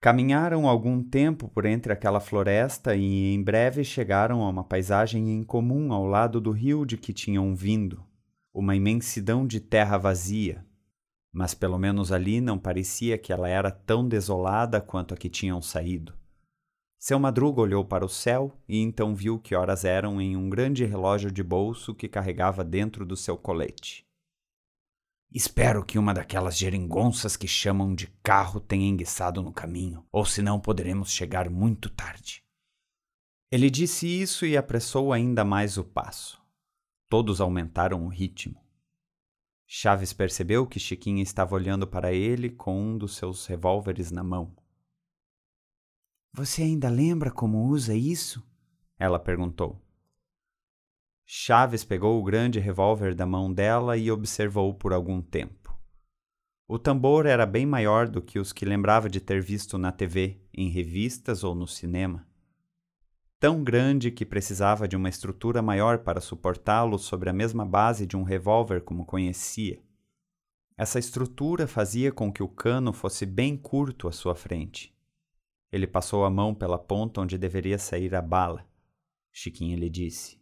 Caminharam 0.05 0.69
algum 0.69 1.03
tempo 1.03 1.49
por 1.49 1.65
entre 1.65 1.91
aquela 1.91 2.21
floresta 2.21 2.95
e 2.95 3.33
em 3.33 3.43
breve 3.43 3.83
chegaram 3.83 4.43
a 4.43 4.51
uma 4.51 4.63
paisagem 4.63 5.33
incomum 5.33 5.95
ao 5.95 6.05
lado 6.05 6.43
do 6.43 6.51
rio 6.51 6.85
de 6.85 6.99
que 6.99 7.11
tinham 7.11 7.57
vindo, 7.57 8.05
uma 8.53 8.77
imensidão 8.77 9.47
de 9.47 9.61
terra 9.61 9.97
vazia, 9.97 10.63
mas 11.33 11.55
pelo 11.55 11.79
menos 11.79 12.13
ali 12.13 12.39
não 12.39 12.59
parecia 12.59 13.17
que 13.17 13.33
ela 13.33 13.49
era 13.49 13.71
tão 13.71 14.07
desolada 14.07 14.79
quanto 14.79 15.15
a 15.15 15.17
que 15.17 15.31
tinham 15.31 15.63
saído. 15.63 16.13
Seu 16.99 17.19
Madruga 17.19 17.63
olhou 17.63 17.83
para 17.83 18.05
o 18.05 18.09
céu 18.11 18.53
e 18.69 18.83
então 18.83 19.15
viu 19.15 19.39
que 19.39 19.55
horas 19.55 19.87
eram 19.87 20.21
em 20.21 20.37
um 20.37 20.51
grande 20.51 20.85
relógio 20.85 21.33
de 21.33 21.43
bolso 21.43 21.95
que 21.95 22.09
carregava 22.09 22.63
dentro 22.63 23.07
do 23.07 23.17
seu 23.17 23.39
colete. 23.39 24.04
Espero 25.35 25.85
que 25.85 25.99
uma 25.99 26.15
daquelas 26.15 26.57
geringonças 26.57 27.37
que 27.37 27.49
chamam 27.49 27.93
de 27.93 28.07
carro 28.23 28.61
tenha 28.61 28.87
enguiçado 28.89 29.43
no 29.43 29.53
caminho, 29.53 30.07
ou 30.13 30.25
senão 30.25 30.61
poderemos 30.61 31.11
chegar 31.11 31.51
muito 31.51 31.91
tarde. 31.91 32.45
Ele 33.51 33.69
disse 33.69 34.07
isso 34.07 34.47
e 34.47 34.57
apressou 34.57 35.13
ainda 35.13 35.45
mais 35.45 35.77
o 35.77 35.83
passo. 35.83 36.41
Todos 37.09 37.41
aumentaram 37.41 38.07
o 38.07 38.09
ritmo. 38.09 38.63
Chaves 39.67 40.13
percebeu 40.13 40.69
que 40.69 40.79
Chiquinha 40.79 41.23
estava 41.23 41.57
olhando 41.57 41.85
para 41.85 42.13
ele 42.13 42.49
com 42.49 42.81
um 42.81 42.97
dos 42.97 43.17
seus 43.17 43.45
revólveres 43.47 44.13
na 44.13 44.23
mão. 44.23 44.55
Você 46.33 46.63
ainda 46.63 46.89
lembra 46.89 47.33
como 47.33 47.67
usa 47.67 47.93
isso? 47.93 48.41
Ela 48.97 49.19
perguntou. 49.19 49.84
Chaves 51.27 51.85
pegou 51.85 52.21
o 52.21 52.25
grande 52.25 52.59
revólver 52.59 53.15
da 53.15 53.27
mão 53.27 53.53
dela 53.53 53.97
e 53.97 54.11
observou 54.11 54.75
por 54.75 54.93
algum 54.93 55.23
tempo. 55.23 55.75
O 56.69 56.79
tambor 56.79 57.27
era 57.27 57.47
bem 57.47 57.67
maior 57.67 58.09
do 58.09 58.23
que 58.23 58.39
os 58.39 58.53
que 58.53 58.65
lembrava 58.65 59.09
de 59.09 59.21
ter 59.21 59.43
visto 59.43 59.77
na 59.79 59.93
TV, 59.93 60.41
em 60.53 60.69
revistas 60.69 61.45
ou 61.45 61.55
no 61.55 61.67
cinema 61.67 62.27
tão 63.45 63.63
grande 63.63 64.11
que 64.11 64.25
precisava 64.25 64.89
de 64.89 64.97
uma 64.97 65.11
estrutura 65.11 65.61
maior 65.61 65.99
para 65.99 66.19
suportá-lo 66.19 66.99
sobre 66.99 67.29
a 67.29 67.33
mesma 67.35 67.63
base 67.63 68.07
de 68.07 68.17
um 68.17 68.23
revólver 68.23 68.81
como 68.81 69.05
conhecia. 69.05 69.83
Essa 70.79 70.99
estrutura 70.99 71.67
fazia 71.67 72.11
com 72.11 72.33
que 72.33 72.43
o 72.43 72.49
cano 72.49 72.91
fosse 72.91 73.27
bem 73.27 73.55
curto 73.55 74.09
à 74.09 74.13
sua 74.13 74.35
frente. 74.35 74.97
Ele 75.71 75.87
passou 75.87 76.25
a 76.25 76.31
mão 76.31 76.55
pela 76.55 76.79
ponta 76.79 77.21
onde 77.21 77.37
deveria 77.37 77.79
sair 77.79 78.15
a 78.15 78.23
bala. 78.23 78.67
Chiquinha 79.31 79.77
lhe 79.77 79.91
disse: 79.91 80.41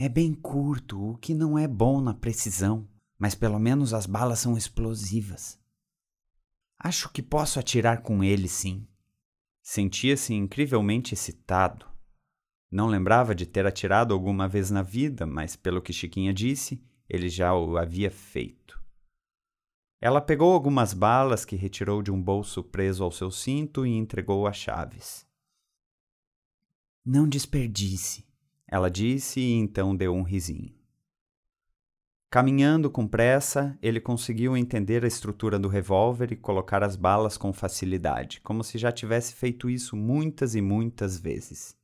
É 0.00 0.08
bem 0.08 0.32
curto, 0.32 1.10
o 1.10 1.16
que 1.16 1.34
não 1.34 1.58
é 1.58 1.66
bom 1.66 2.00
na 2.00 2.14
precisão, 2.14 2.88
mas 3.18 3.34
pelo 3.34 3.58
menos 3.58 3.92
as 3.92 4.06
balas 4.06 4.38
são 4.38 4.56
explosivas. 4.56 5.60
Acho 6.78 7.08
que 7.08 7.20
posso 7.20 7.58
atirar 7.58 8.00
com 8.00 8.22
ele, 8.22 8.46
sim. 8.46 8.86
Sentia-se 9.60 10.32
incrivelmente 10.32 11.14
excitado. 11.14 11.84
Não 12.70 12.86
lembrava 12.86 13.34
de 13.34 13.44
ter 13.44 13.66
atirado 13.66 14.14
alguma 14.14 14.46
vez 14.46 14.70
na 14.70 14.82
vida, 14.82 15.26
mas 15.26 15.56
pelo 15.56 15.82
que 15.82 15.92
Chiquinha 15.92 16.32
disse, 16.32 16.80
ele 17.08 17.28
já 17.28 17.52
o 17.52 17.76
havia 17.76 18.08
feito. 18.08 18.80
Ela 20.00 20.20
pegou 20.20 20.52
algumas 20.52 20.94
balas 20.94 21.44
que 21.44 21.56
retirou 21.56 22.02
de 22.02 22.12
um 22.12 22.22
bolso 22.22 22.62
preso 22.62 23.02
ao 23.02 23.10
seu 23.10 23.32
cinto 23.32 23.84
e 23.84 23.90
entregou 23.90 24.46
a 24.46 24.52
Chaves. 24.52 25.26
Não 27.04 27.28
desperdice, 27.28 28.27
ela 28.68 28.90
disse 28.90 29.40
e 29.40 29.52
então 29.54 29.96
deu 29.96 30.14
um 30.14 30.22
risinho. 30.22 30.78
Caminhando 32.30 32.90
com 32.90 33.08
pressa, 33.08 33.78
ele 33.80 33.98
conseguiu 33.98 34.54
entender 34.54 35.02
a 35.02 35.08
estrutura 35.08 35.58
do 35.58 35.66
revólver 35.66 36.30
e 36.30 36.36
colocar 36.36 36.84
as 36.84 36.94
balas 36.94 37.38
com 37.38 37.54
facilidade, 37.54 38.42
como 38.42 38.62
se 38.62 38.76
já 38.76 38.92
tivesse 38.92 39.32
feito 39.32 39.70
isso 39.70 39.96
muitas 39.96 40.54
e 40.54 40.60
muitas 40.60 41.18
vezes. 41.18 41.74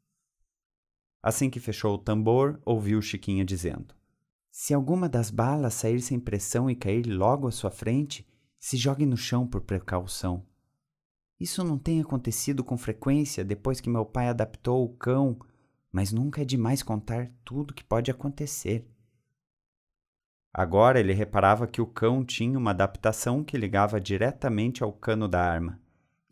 Assim 1.22 1.48
que 1.48 1.58
fechou 1.58 1.94
o 1.94 1.98
tambor, 1.98 2.60
ouviu 2.62 3.00
Chiquinha 3.00 3.42
dizendo: 3.42 3.94
Se 4.50 4.74
alguma 4.74 5.08
das 5.08 5.30
balas 5.30 5.72
sair 5.72 6.02
sem 6.02 6.20
pressão 6.20 6.68
e 6.68 6.76
cair 6.76 7.06
logo 7.06 7.48
à 7.48 7.50
sua 7.50 7.70
frente, 7.70 8.26
se 8.58 8.76
jogue 8.76 9.06
no 9.06 9.16
chão 9.16 9.46
por 9.46 9.62
precaução. 9.62 10.44
Isso 11.40 11.64
não 11.64 11.78
tem 11.78 12.02
acontecido 12.02 12.62
com 12.62 12.76
frequência 12.76 13.42
depois 13.42 13.80
que 13.80 13.88
meu 13.88 14.04
pai 14.04 14.28
adaptou 14.28 14.84
o 14.84 14.94
cão, 14.94 15.38
mas 15.94 16.10
nunca 16.10 16.42
é 16.42 16.44
demais 16.44 16.82
contar 16.82 17.30
tudo 17.44 17.72
que 17.72 17.84
pode 17.84 18.10
acontecer. 18.10 18.84
Agora 20.52 20.98
ele 20.98 21.12
reparava 21.12 21.68
que 21.68 21.80
o 21.80 21.86
cão 21.86 22.24
tinha 22.24 22.58
uma 22.58 22.72
adaptação 22.72 23.44
que 23.44 23.56
ligava 23.56 24.00
diretamente 24.00 24.82
ao 24.82 24.92
cano 24.92 25.28
da 25.28 25.40
arma, 25.40 25.80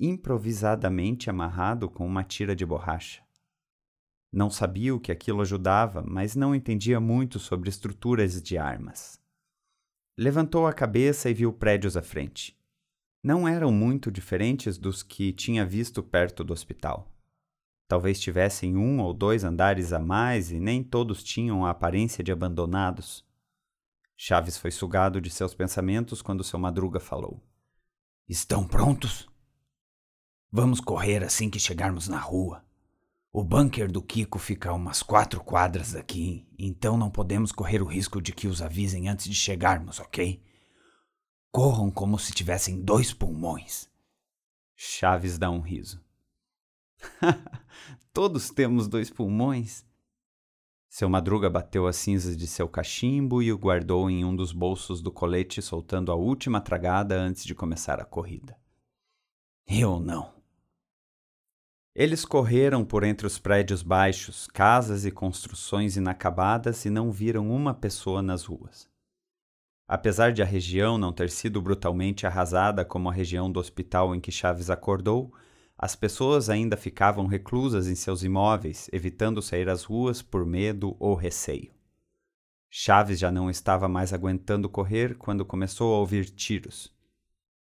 improvisadamente 0.00 1.30
amarrado 1.30 1.88
com 1.88 2.04
uma 2.04 2.24
tira 2.24 2.56
de 2.56 2.66
borracha. 2.66 3.22
Não 4.32 4.50
sabia 4.50 4.92
o 4.92 4.98
que 4.98 5.12
aquilo 5.12 5.42
ajudava, 5.42 6.02
mas 6.04 6.34
não 6.34 6.56
entendia 6.56 6.98
muito 6.98 7.38
sobre 7.38 7.68
estruturas 7.68 8.42
de 8.42 8.58
armas. 8.58 9.20
Levantou 10.18 10.66
a 10.66 10.72
cabeça 10.72 11.30
e 11.30 11.34
viu 11.34 11.52
prédios 11.52 11.96
à 11.96 12.02
frente. 12.02 12.58
Não 13.22 13.46
eram 13.46 13.70
muito 13.70 14.10
diferentes 14.10 14.76
dos 14.76 15.04
que 15.04 15.32
tinha 15.32 15.64
visto 15.64 16.02
perto 16.02 16.42
do 16.42 16.52
hospital. 16.52 17.11
Talvez 17.88 18.20
tivessem 18.20 18.76
um 18.76 19.00
ou 19.00 19.12
dois 19.12 19.44
andares 19.44 19.92
a 19.92 19.98
mais 19.98 20.50
e 20.50 20.58
nem 20.58 20.82
todos 20.82 21.22
tinham 21.22 21.64
a 21.64 21.70
aparência 21.70 22.24
de 22.24 22.32
abandonados. 22.32 23.24
Chaves 24.16 24.56
foi 24.56 24.70
sugado 24.70 25.20
de 25.20 25.30
seus 25.30 25.54
pensamentos 25.54 26.22
quando 26.22 26.44
seu 26.44 26.58
madruga 26.58 27.00
falou. 27.00 27.42
Estão 28.28 28.66
prontos? 28.66 29.28
Vamos 30.50 30.80
correr 30.80 31.24
assim 31.24 31.50
que 31.50 31.58
chegarmos 31.58 32.08
na 32.08 32.18
rua. 32.18 32.64
O 33.32 33.42
bunker 33.42 33.90
do 33.90 34.02
Kiko 34.02 34.38
fica 34.38 34.68
a 34.68 34.74
umas 34.74 35.02
quatro 35.02 35.42
quadras 35.42 35.92
daqui, 35.92 36.46
então 36.58 36.98
não 36.98 37.10
podemos 37.10 37.50
correr 37.50 37.80
o 37.80 37.86
risco 37.86 38.20
de 38.20 38.30
que 38.30 38.46
os 38.46 38.60
avisem 38.60 39.08
antes 39.08 39.26
de 39.26 39.34
chegarmos, 39.34 39.98
ok? 39.98 40.42
Corram 41.50 41.90
como 41.90 42.18
se 42.18 42.32
tivessem 42.32 42.82
dois 42.82 43.14
pulmões. 43.14 43.88
Chaves 44.76 45.38
dá 45.38 45.50
um 45.50 45.60
riso. 45.60 46.01
Todos 48.12 48.50
temos 48.50 48.88
dois 48.88 49.10
pulmões? 49.10 49.84
Seu 50.88 51.08
madruga 51.08 51.48
bateu 51.48 51.86
as 51.86 51.96
cinzas 51.96 52.36
de 52.36 52.46
seu 52.46 52.68
cachimbo 52.68 53.42
e 53.42 53.50
o 53.50 53.56
guardou 53.56 54.10
em 54.10 54.24
um 54.24 54.36
dos 54.36 54.52
bolsos 54.52 55.00
do 55.00 55.10
colete, 55.10 55.62
soltando 55.62 56.12
a 56.12 56.14
última 56.14 56.60
tragada 56.60 57.18
antes 57.18 57.44
de 57.44 57.54
começar 57.54 57.98
a 57.98 58.04
corrida. 58.04 58.58
Eu 59.66 59.98
não. 59.98 60.34
Eles 61.94 62.24
correram 62.24 62.84
por 62.84 63.04
entre 63.04 63.26
os 63.26 63.38
prédios 63.38 63.82
baixos, 63.82 64.46
casas 64.46 65.04
e 65.04 65.10
construções 65.10 65.96
inacabadas 65.96 66.84
e 66.84 66.90
não 66.90 67.10
viram 67.10 67.50
uma 67.50 67.72
pessoa 67.72 68.22
nas 68.22 68.44
ruas. 68.44 68.88
Apesar 69.86 70.32
de 70.32 70.42
a 70.42 70.46
região 70.46 70.96
não 70.96 71.12
ter 71.12 71.30
sido 71.30 71.60
brutalmente 71.60 72.26
arrasada 72.26 72.84
como 72.84 73.10
a 73.10 73.12
região 73.12 73.50
do 73.50 73.60
hospital 73.60 74.14
em 74.14 74.20
que 74.20 74.32
Chaves 74.32 74.70
acordou, 74.70 75.32
as 75.82 75.96
pessoas 75.96 76.48
ainda 76.48 76.76
ficavam 76.76 77.26
reclusas 77.26 77.88
em 77.88 77.96
seus 77.96 78.22
imóveis, 78.22 78.88
evitando 78.92 79.42
sair 79.42 79.68
às 79.68 79.82
ruas 79.82 80.22
por 80.22 80.46
medo 80.46 80.94
ou 81.00 81.16
receio. 81.16 81.72
Chaves 82.70 83.18
já 83.18 83.32
não 83.32 83.50
estava 83.50 83.88
mais 83.88 84.12
aguentando 84.12 84.68
correr 84.68 85.18
quando 85.18 85.44
começou 85.44 85.92
a 85.92 85.98
ouvir 85.98 86.26
tiros. 86.30 86.94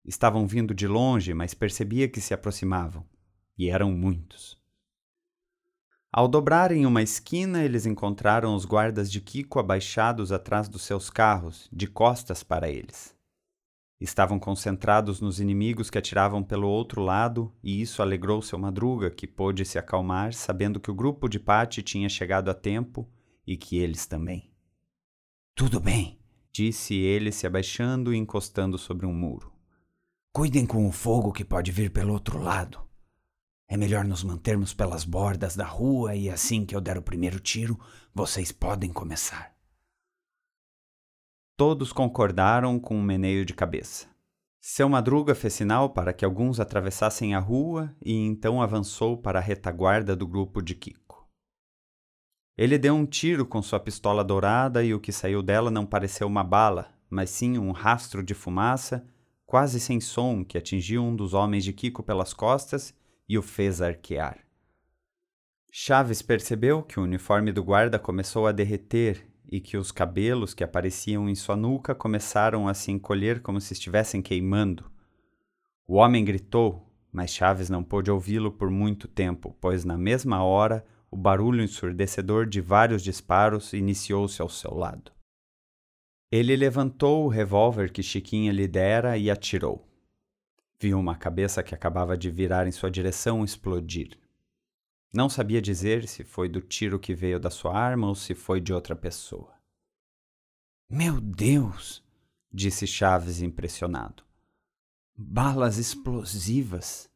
Estavam 0.05 0.47
vindo 0.47 0.73
de 0.73 0.87
longe, 0.87 1.35
mas 1.35 1.53
percebia 1.53 2.09
que 2.09 2.21
se 2.21 2.33
aproximavam, 2.33 3.05
e 3.59 3.71
eram 3.71 3.91
muitos. 3.91 4.57
Ao 6.13 6.29
dobrarem 6.29 6.87
uma 6.87 7.03
esquina, 7.03 7.65
eles 7.65 7.87
encontraram 7.87 8.55
os 8.55 8.65
guardas 8.65 9.11
de 9.11 9.21
Kiko 9.21 9.59
abaixados 9.59 10.31
atrás 10.31 10.69
dos 10.69 10.83
seus 10.83 11.11
carros, 11.11 11.69
de 11.73 11.89
costas 11.89 12.45
para 12.45 12.71
eles. 12.71 13.16
Estavam 13.99 14.39
concentrados 14.39 15.21
nos 15.21 15.41
inimigos 15.41 15.89
que 15.89 15.97
atiravam 15.97 16.43
pelo 16.43 16.69
outro 16.69 17.01
lado, 17.01 17.51
e 17.63 17.81
isso 17.81 18.03
alegrou 18.03 18.43
seu 18.43 18.59
madruga, 18.59 19.11
que 19.11 19.27
pôde 19.27 19.65
se 19.65 19.79
acalmar, 19.79 20.35
sabendo 20.35 20.79
que 20.79 20.91
o 20.91 20.95
grupo 20.95 21.29
de 21.29 21.39
Pate 21.41 21.83
tinha 21.83 22.09
chegado 22.09 22.51
a 22.51 22.55
tempo 22.55 23.09
e 23.47 23.57
que 23.57 23.79
eles 23.79 24.07
também. 24.07 24.53
Tudo 25.55 25.81
bem, 25.81 26.19
disse 26.53 26.95
ele, 26.95 27.33
se 27.33 27.47
abaixando 27.47 28.13
e 28.13 28.19
encostando 28.19 28.77
sobre 28.77 29.07
um 29.07 29.15
muro. 29.15 29.51
Cuidem 30.31 30.67
com 30.67 30.87
o 30.87 30.93
fogo 30.93 31.33
que 31.33 31.45
pode 31.45 31.73
vir 31.73 31.91
pelo 31.91 32.13
outro 32.13 32.39
lado. 32.39 32.87
É 33.67 33.79
melhor 33.79 34.05
nos 34.05 34.23
mantermos 34.23 34.75
pelas 34.75 35.05
bordas 35.05 35.57
da 35.57 35.65
rua 35.65 36.15
e 36.15 36.29
assim 36.29 36.67
que 36.67 36.77
eu 36.77 36.81
der 36.81 36.99
o 36.99 37.03
primeiro 37.03 37.41
tiro, 37.41 37.81
vocês 38.15 38.53
podem 38.53 38.93
começar. 38.93 39.56
Todos 41.59 41.91
concordaram 41.91 42.79
com 42.79 42.95
um 42.95 43.03
meneio 43.03 43.43
de 43.43 43.55
cabeça. 43.55 44.07
Seu 44.61 44.91
madruga 44.91 45.35
fez 45.35 45.55
sinal 45.55 45.89
para 45.89 46.13
que 46.13 46.23
alguns 46.23 46.61
atravessassem 46.61 47.35
a 47.35 47.39
rua 47.39 47.97
e 48.05 48.13
então 48.13 48.61
avançou 48.61 49.17
para 49.17 49.39
a 49.39 49.43
retaguarda 49.43 50.15
do 50.15 50.27
grupo 50.27 50.61
de 50.61 50.75
Kiko. 50.75 51.27
Ele 52.59 52.77
deu 52.77 52.95
um 52.95 53.07
tiro 53.07 53.47
com 53.47 53.63
sua 53.63 53.81
pistola 53.81 54.23
dourada 54.23 54.85
e 54.85 54.93
o 54.93 55.01
que 55.01 55.11
saiu 55.11 55.43
dela 55.43 55.71
não 55.71 55.87
pareceu 55.87 56.27
uma 56.27 56.45
bala, 56.45 56.93
mas 57.09 57.31
sim 57.31 57.57
um 57.57 57.71
rastro 57.71 58.23
de 58.23 58.35
fumaça, 58.35 59.07
quase 59.47 59.81
sem 59.81 59.99
som, 59.99 60.45
que 60.45 60.59
atingiu 60.59 61.03
um 61.03 61.17
dos 61.17 61.33
homens 61.33 61.65
de 61.65 61.73
Kiko 61.73 62.03
pelas 62.03 62.35
costas 62.35 62.95
e 63.27 63.39
o 63.39 63.43
fez 63.43 63.81
arquear. 63.81 64.41
Chaves 65.73 66.21
percebeu 66.21 66.83
que 66.83 67.01
o 67.01 67.03
uniforme 67.03 67.51
do 67.51 67.65
guarda 67.65 67.99
começou 67.99 68.47
a 68.47 68.53
derreter 68.53 69.27
e 69.49 69.61
que 69.61 69.77
os 69.77 69.93
cabelos 69.93 70.55
que 70.55 70.65
apareciam 70.65 71.29
em 71.29 71.35
sua 71.35 71.57
nuca 71.57 71.95
começaram 71.95 72.67
a 72.67 72.75
se 72.75 72.91
encolher 72.91 73.41
como 73.41 73.61
se 73.61 73.73
estivessem 73.73 74.21
queimando. 74.21 74.91
O 75.87 75.95
homem 75.95 76.25
gritou, 76.25 76.87
mas 77.13 77.31
Chaves 77.31 77.71
não 77.71 77.83
pôde 77.83 78.11
ouvi-lo 78.11 78.51
por 78.51 78.71
muito 78.71 79.07
tempo, 79.07 79.57
pois 79.61 79.85
na 79.85 79.97
mesma 79.97 80.43
hora 80.43 80.85
o 81.11 81.17
barulho 81.17 81.63
ensurdecedor 81.63 82.47
de 82.47 82.61
vários 82.61 83.03
disparos 83.03 83.73
iniciou-se 83.73 84.43
ao 84.43 84.49
seu 84.49 84.75
lado. 84.75 85.13
Ele 86.31 86.57
levantou 86.57 87.25
o 87.25 87.29
revólver 87.29 87.93
que 87.93 88.03
Chiquinha 88.03 88.53
lhe 88.53 88.67
dera 88.67 89.17
e 89.17 89.31
atirou. 89.31 89.87
Viu 90.79 90.99
uma 90.99 91.15
cabeça 91.15 91.63
que 91.63 91.75
acabava 91.75 92.19
de 92.19 92.31
virar 92.31 92.67
em 92.67 92.73
sua 92.73 92.91
direção 92.91 93.45
explodir. 93.45 94.19
Não 95.13 95.29
sabia 95.29 95.63
dizer 95.63 96.07
se 96.07 96.25
foi 96.25 96.49
do 96.49 96.61
tiro 96.61 96.99
que 96.99 97.15
veio 97.15 97.41
da 97.41 97.51
sua 97.51 97.77
arma 97.77 98.09
ou 98.09 98.15
se 98.15 98.35
foi 98.35 98.61
de 98.61 98.73
outra 98.73 98.95
pessoa. 98.95 99.55
Meu 100.89 101.21
Deus! 101.21 102.05
disse 102.53 102.87
Chaves 102.87 103.43
impressionado. 103.43 104.23
Balas 105.17 105.79
explosivas. 105.79 107.11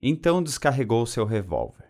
Então 0.00 0.42
descarregou 0.42 1.06
seu 1.06 1.24
revólver. 1.24 1.88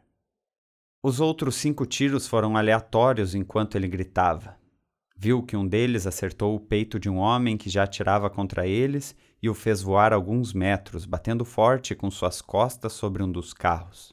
Os 1.03 1.21
outros 1.21 1.55
cinco 1.55 1.87
tiros 1.87 2.27
foram 2.27 2.57
aleatórios 2.57 3.35
enquanto 3.35 3.77
ele 3.77 3.89
gritava. 3.89 4.59
Viu 5.17 5.43
que 5.43 5.57
um 5.57 5.67
deles 5.67 6.07
acertou 6.07 6.55
o 6.55 6.61
peito 6.61 6.99
de 6.99 7.09
um 7.09 7.17
homem 7.17 7.57
que 7.57 7.69
já 7.69 7.85
atirava 7.85 8.31
contra 8.31 8.67
eles 8.67 9.17
e 9.43 9.49
o 9.49 9.55
fez 9.55 9.83
voar 9.83 10.13
alguns 10.13 10.53
metros, 10.53 11.05
batendo 11.05 11.45
forte 11.45 11.95
com 11.95 12.11
suas 12.11 12.41
costas 12.41 12.93
sobre 12.93 13.23
um 13.23 13.31
dos 13.31 13.53
carros. 13.53 14.13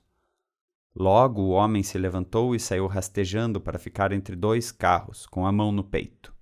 Logo 0.95 1.41
o 1.41 1.49
homem 1.49 1.83
se 1.83 1.97
levantou 1.97 2.55
e 2.55 2.59
saiu 2.59 2.87
rastejando 2.87 3.59
para 3.59 3.77
ficar 3.77 4.13
entre 4.13 4.35
dois 4.35 4.71
carros, 4.71 5.25
com 5.25 5.45
a 5.45 5.51
mão 5.51 5.71
no 5.71 5.83
peito. 5.83 6.33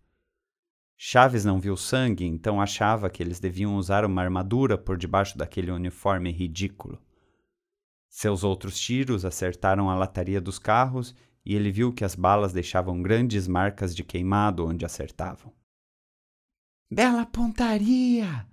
Chaves 0.96 1.44
não 1.44 1.60
viu 1.60 1.76
sangue, 1.76 2.24
então 2.24 2.62
achava 2.62 3.10
que 3.10 3.22
eles 3.22 3.40
deviam 3.40 3.76
usar 3.76 4.06
uma 4.06 4.22
armadura 4.22 4.78
por 4.78 4.96
debaixo 4.96 5.38
daquele 5.38 5.72
uniforme 5.72 6.32
ridículo. 6.32 7.02
Seus 8.08 8.44
outros 8.44 8.80
tiros 8.80 9.26
acertaram 9.26 9.90
a 9.90 9.96
lataria 9.96 10.40
dos 10.40 10.60
carros 10.60 11.16
e 11.44 11.56
ele 11.56 11.72
viu 11.72 11.92
que 11.92 12.06
as 12.06 12.16
balas 12.16 12.54
deixavam 12.54 13.02
grandes 13.02 13.48
marcas 13.48 13.96
de 13.96 14.04
queimado 14.04 14.66
onde 14.66 14.86
acertavam. 14.86 15.52
Bela 16.90 17.26
pontaria! 17.26 18.48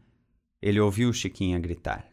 Ele 0.63 0.81
ouviu 0.81 1.13
Chiquinha 1.13 1.59
gritar. 1.59 2.10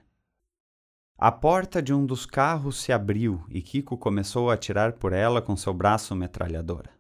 A 1.20 1.32
porta 1.32 1.82
de 1.82 1.92
um 1.92 2.06
dos 2.06 2.28
carros 2.28 2.80
se 2.80 2.94
abriu 2.94 3.44
e 3.50 3.60
Kiko 3.60 3.98
começou 3.98 4.52
a 4.52 4.54
atirar 4.54 4.94
por 4.94 5.14
ela 5.14 5.42
com 5.42 5.58
seu 5.58 5.74
braço 5.74 6.16
metralhadora. 6.16 6.92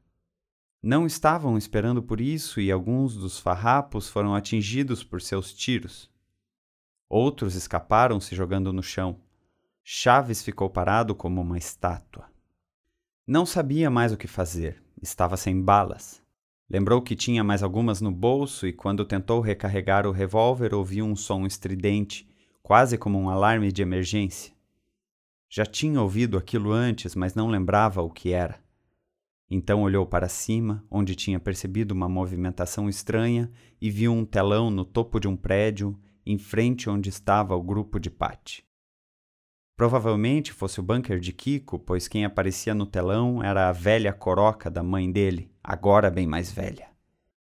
Não 0.81 1.05
estavam 1.05 1.55
esperando 1.55 2.01
por 2.01 2.19
isso 2.19 2.59
e 2.59 2.71
alguns 2.71 3.15
dos 3.15 3.37
farrapos 3.37 4.09
foram 4.09 4.33
atingidos 4.33 5.03
por 5.03 5.21
seus 5.21 5.53
tiros. 5.53 6.09
Outros 7.07 7.53
escaparam 7.53 8.19
se 8.19 8.35
jogando 8.35 8.73
no 8.73 8.81
chão. 8.81 9.19
Chaves 9.83 10.41
ficou 10.41 10.67
parado 10.67 11.13
como 11.13 11.39
uma 11.39 11.57
estátua. 11.59 12.25
Não 13.27 13.45
sabia 13.45 13.87
mais 13.87 14.11
o 14.11 14.17
que 14.17 14.27
fazer, 14.27 14.81
estava 14.99 15.37
sem 15.37 15.61
balas. 15.61 16.23
Lembrou 16.67 17.03
que 17.03 17.15
tinha 17.15 17.43
mais 17.43 17.61
algumas 17.61 18.01
no 18.01 18.11
bolso 18.11 18.65
e, 18.65 18.73
quando 18.73 19.05
tentou 19.05 19.41
recarregar 19.41 20.07
o 20.07 20.11
revólver, 20.11 20.73
ouviu 20.73 21.05
um 21.05 21.15
som 21.15 21.45
estridente, 21.45 22.27
quase 22.67 22.97
como 22.97 23.17
um 23.17 23.29
alarme 23.29 23.71
de 23.71 23.81
emergência. 23.81 24.51
Já 25.47 25.65
tinha 25.65 26.01
ouvido 26.01 26.37
aquilo 26.37 26.73
antes, 26.73 27.15
mas 27.15 27.33
não 27.33 27.47
lembrava 27.47 28.01
o 28.01 28.09
que 28.09 28.33
era. 28.33 28.59
Então 29.49 29.83
olhou 29.83 30.05
para 30.05 30.27
cima, 30.27 30.83
onde 30.91 31.15
tinha 31.15 31.39
percebido 31.39 31.93
uma 31.93 32.09
movimentação 32.09 32.89
estranha, 32.89 33.49
e 33.79 33.89
viu 33.89 34.11
um 34.11 34.25
telão 34.25 34.69
no 34.69 34.83
topo 34.83 35.17
de 35.17 35.29
um 35.29 35.35
prédio, 35.37 35.97
em 36.25 36.37
frente 36.37 36.89
onde 36.89 37.07
estava 37.07 37.55
o 37.55 37.63
grupo 37.63 38.01
de 38.01 38.09
Pat. 38.09 38.59
Provavelmente 39.77 40.51
fosse 40.51 40.81
o 40.81 40.83
bunker 40.83 41.21
de 41.21 41.31
Kiko, 41.31 41.79
pois 41.79 42.09
quem 42.09 42.25
aparecia 42.25 42.75
no 42.75 42.85
telão 42.85 43.41
era 43.41 43.69
a 43.69 43.71
velha 43.71 44.11
coroca 44.11 44.69
da 44.69 44.83
mãe 44.83 45.09
dele, 45.09 45.49
agora 45.63 46.11
bem 46.11 46.27
mais 46.27 46.51
velha. 46.51 46.89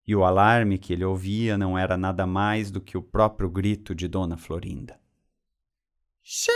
E 0.07 0.15
o 0.15 0.23
alarme 0.23 0.77
que 0.77 0.93
ele 0.93 1.03
ouvia 1.03 1.57
não 1.57 1.79
era 1.79 1.97
nada 1.97 2.27
mais 2.27 2.71
do 2.71 2.79
que 2.79 2.99
o 2.99 3.03
próprio 3.03 3.49
grito 3.49 3.95
de 3.95 4.07
Dona 4.07 4.37
Florinda. 4.37 5.03
Chega! 6.27 6.55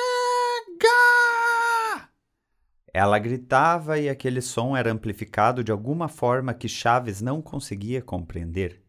Ela 2.94 3.18
gritava 3.18 3.98
e 3.98 4.08
aquele 4.08 4.40
som 4.40 4.74
era 4.74 4.90
amplificado 4.90 5.62
de 5.62 5.70
alguma 5.70 6.08
forma 6.08 6.54
que 6.54 6.66
Chaves 6.66 7.20
não 7.20 7.42
conseguia 7.42 8.00
compreender. 8.00 8.82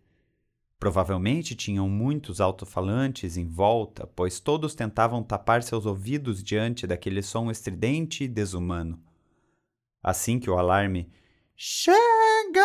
Provavelmente 0.79 1.53
tinham 1.53 1.89
muitos 1.89 2.39
alto-falantes 2.39 3.35
em 3.35 3.45
volta, 3.45 4.07
pois 4.07 4.39
todos 4.39 4.73
tentavam 4.73 5.21
tapar 5.21 5.63
seus 5.63 5.85
ouvidos 5.85 6.41
diante 6.41 6.87
daquele 6.87 7.21
som 7.21 7.51
estridente 7.51 8.23
e 8.23 8.27
desumano. 8.29 9.03
Assim 10.01 10.39
que 10.39 10.49
o 10.49 10.57
alarme 10.57 11.11
Chega! 11.57 12.61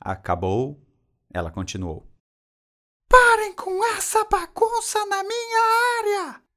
acabou, 0.00 0.82
ela 1.30 1.50
continuou. 1.50 2.10
Parem 3.06 3.52
com 3.52 3.84
essa 3.84 4.24
bagunça 4.24 5.04
na 5.04 5.22
minha 5.22 6.30
área! 6.30 6.47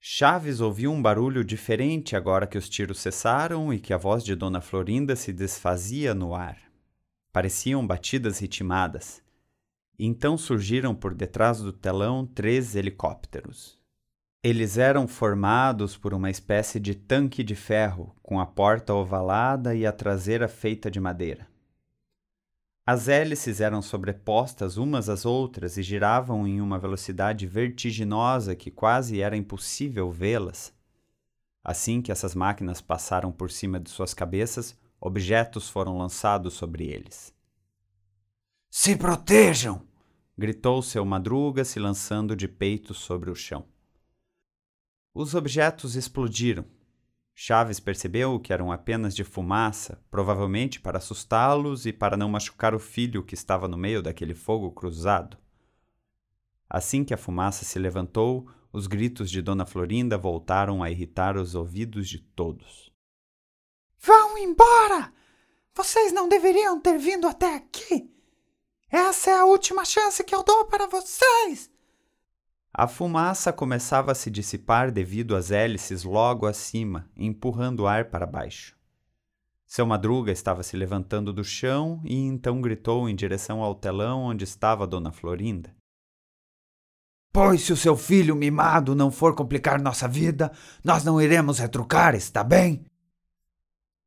Chaves 0.00 0.60
ouviu 0.60 0.92
um 0.92 1.02
barulho 1.02 1.44
diferente 1.44 2.14
agora 2.14 2.46
que 2.46 2.56
os 2.56 2.68
tiros 2.68 3.00
cessaram 3.00 3.72
e 3.72 3.80
que 3.80 3.92
a 3.92 3.96
voz 3.96 4.22
de 4.22 4.34
Dona 4.34 4.60
Florinda 4.60 5.16
se 5.16 5.32
desfazia 5.32 6.14
no 6.14 6.34
ar. 6.34 6.56
Pareciam 7.32 7.84
batidas 7.84 8.38
ritmadas. 8.38 9.20
Então 9.98 10.38
surgiram 10.38 10.94
por 10.94 11.14
detrás 11.14 11.60
do 11.60 11.72
telão 11.72 12.24
três 12.24 12.76
helicópteros. 12.76 13.76
Eles 14.40 14.78
eram 14.78 15.08
formados 15.08 15.96
por 15.96 16.14
uma 16.14 16.30
espécie 16.30 16.78
de 16.78 16.94
tanque 16.94 17.42
de 17.42 17.56
ferro, 17.56 18.14
com 18.22 18.38
a 18.38 18.46
porta 18.46 18.94
ovalada 18.94 19.74
e 19.74 19.84
a 19.84 19.90
traseira 19.90 20.46
feita 20.46 20.88
de 20.88 21.00
madeira. 21.00 21.48
As 22.90 23.06
hélices 23.06 23.60
eram 23.60 23.82
sobrepostas 23.82 24.78
umas 24.78 25.10
às 25.10 25.26
outras 25.26 25.76
e 25.76 25.82
giravam 25.82 26.48
em 26.48 26.58
uma 26.58 26.78
velocidade 26.78 27.46
vertiginosa 27.46 28.56
que 28.56 28.70
quase 28.70 29.20
era 29.20 29.36
impossível 29.36 30.10
vê-las. 30.10 30.72
Assim 31.62 32.00
que 32.00 32.10
essas 32.10 32.34
máquinas 32.34 32.80
passaram 32.80 33.30
por 33.30 33.50
cima 33.50 33.78
de 33.78 33.90
suas 33.90 34.14
cabeças, 34.14 34.74
objetos 34.98 35.68
foram 35.68 35.98
lançados 35.98 36.54
sobre 36.54 36.86
eles. 36.86 37.30
Se 38.70 38.96
protejam! 38.96 39.82
gritou 40.34 40.80
seu 40.80 41.04
madruga, 41.04 41.66
se 41.66 41.78
lançando 41.78 42.34
de 42.34 42.48
peito 42.48 42.94
sobre 42.94 43.30
o 43.30 43.34
chão. 43.34 43.66
Os 45.12 45.34
objetos 45.34 45.94
explodiram. 45.94 46.64
Chaves 47.40 47.78
percebeu 47.78 48.40
que 48.40 48.52
eram 48.52 48.72
apenas 48.72 49.14
de 49.14 49.22
fumaça, 49.22 50.02
provavelmente 50.10 50.80
para 50.80 50.98
assustá-los 50.98 51.86
e 51.86 51.92
para 51.92 52.16
não 52.16 52.28
machucar 52.28 52.74
o 52.74 52.80
filho 52.80 53.22
que 53.22 53.34
estava 53.34 53.68
no 53.68 53.78
meio 53.78 54.02
daquele 54.02 54.34
fogo 54.34 54.72
cruzado. 54.72 55.38
Assim 56.68 57.04
que 57.04 57.14
a 57.14 57.16
fumaça 57.16 57.64
se 57.64 57.78
levantou, 57.78 58.50
os 58.72 58.88
gritos 58.88 59.30
de 59.30 59.40
Dona 59.40 59.64
Florinda 59.64 60.18
voltaram 60.18 60.82
a 60.82 60.90
irritar 60.90 61.36
os 61.36 61.54
ouvidos 61.54 62.08
de 62.08 62.18
todos. 62.18 62.92
Vão 64.00 64.36
embora! 64.36 65.12
Vocês 65.72 66.12
não 66.12 66.28
deveriam 66.28 66.80
ter 66.80 66.98
vindo 66.98 67.28
até 67.28 67.54
aqui! 67.54 68.12
Essa 68.90 69.30
é 69.30 69.34
a 69.34 69.44
última 69.44 69.84
chance 69.84 70.24
que 70.24 70.34
eu 70.34 70.42
dou 70.42 70.64
para 70.64 70.88
vocês! 70.88 71.70
A 72.78 72.86
fumaça 72.86 73.52
começava 73.52 74.12
a 74.12 74.14
se 74.14 74.30
dissipar 74.30 74.92
devido 74.92 75.34
às 75.34 75.50
hélices 75.50 76.04
logo 76.04 76.46
acima, 76.46 77.10
empurrando 77.16 77.80
o 77.80 77.86
ar 77.88 78.04
para 78.04 78.24
baixo. 78.24 78.76
Seu 79.66 79.84
madruga 79.84 80.30
estava 80.30 80.62
se 80.62 80.76
levantando 80.76 81.32
do 81.32 81.42
chão 81.42 82.00
e 82.04 82.14
então 82.14 82.60
gritou 82.60 83.08
em 83.08 83.16
direção 83.16 83.64
ao 83.64 83.74
telão 83.74 84.20
onde 84.20 84.44
estava 84.44 84.86
Dona 84.86 85.10
Florinda. 85.10 85.74
Pois 87.32 87.62
se 87.62 87.72
o 87.72 87.76
seu 87.76 87.96
filho 87.96 88.36
mimado 88.36 88.94
não 88.94 89.10
for 89.10 89.34
complicar 89.34 89.82
nossa 89.82 90.06
vida, 90.06 90.52
nós 90.84 91.02
não 91.02 91.20
iremos 91.20 91.58
retrucar, 91.58 92.14
está 92.14 92.44
bem? 92.44 92.84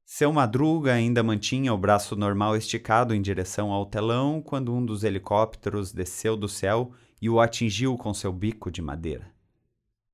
Seu 0.05 0.31
madruga 0.31 0.93
ainda 0.93 1.21
mantinha 1.21 1.73
o 1.73 1.77
braço 1.77 2.15
normal 2.15 2.55
esticado 2.55 3.13
em 3.13 3.21
direção 3.21 3.69
ao 3.73 3.85
telão 3.85 4.41
quando 4.41 4.73
um 4.73 4.85
dos 4.85 5.03
helicópteros 5.03 5.91
desceu 5.91 6.37
do 6.37 6.47
céu 6.47 6.93
e 7.21 7.29
o 7.29 7.39
atingiu 7.39 7.95
com 7.97 8.13
seu 8.13 8.33
bico 8.33 8.71
de 8.71 8.81
madeira. 8.81 9.31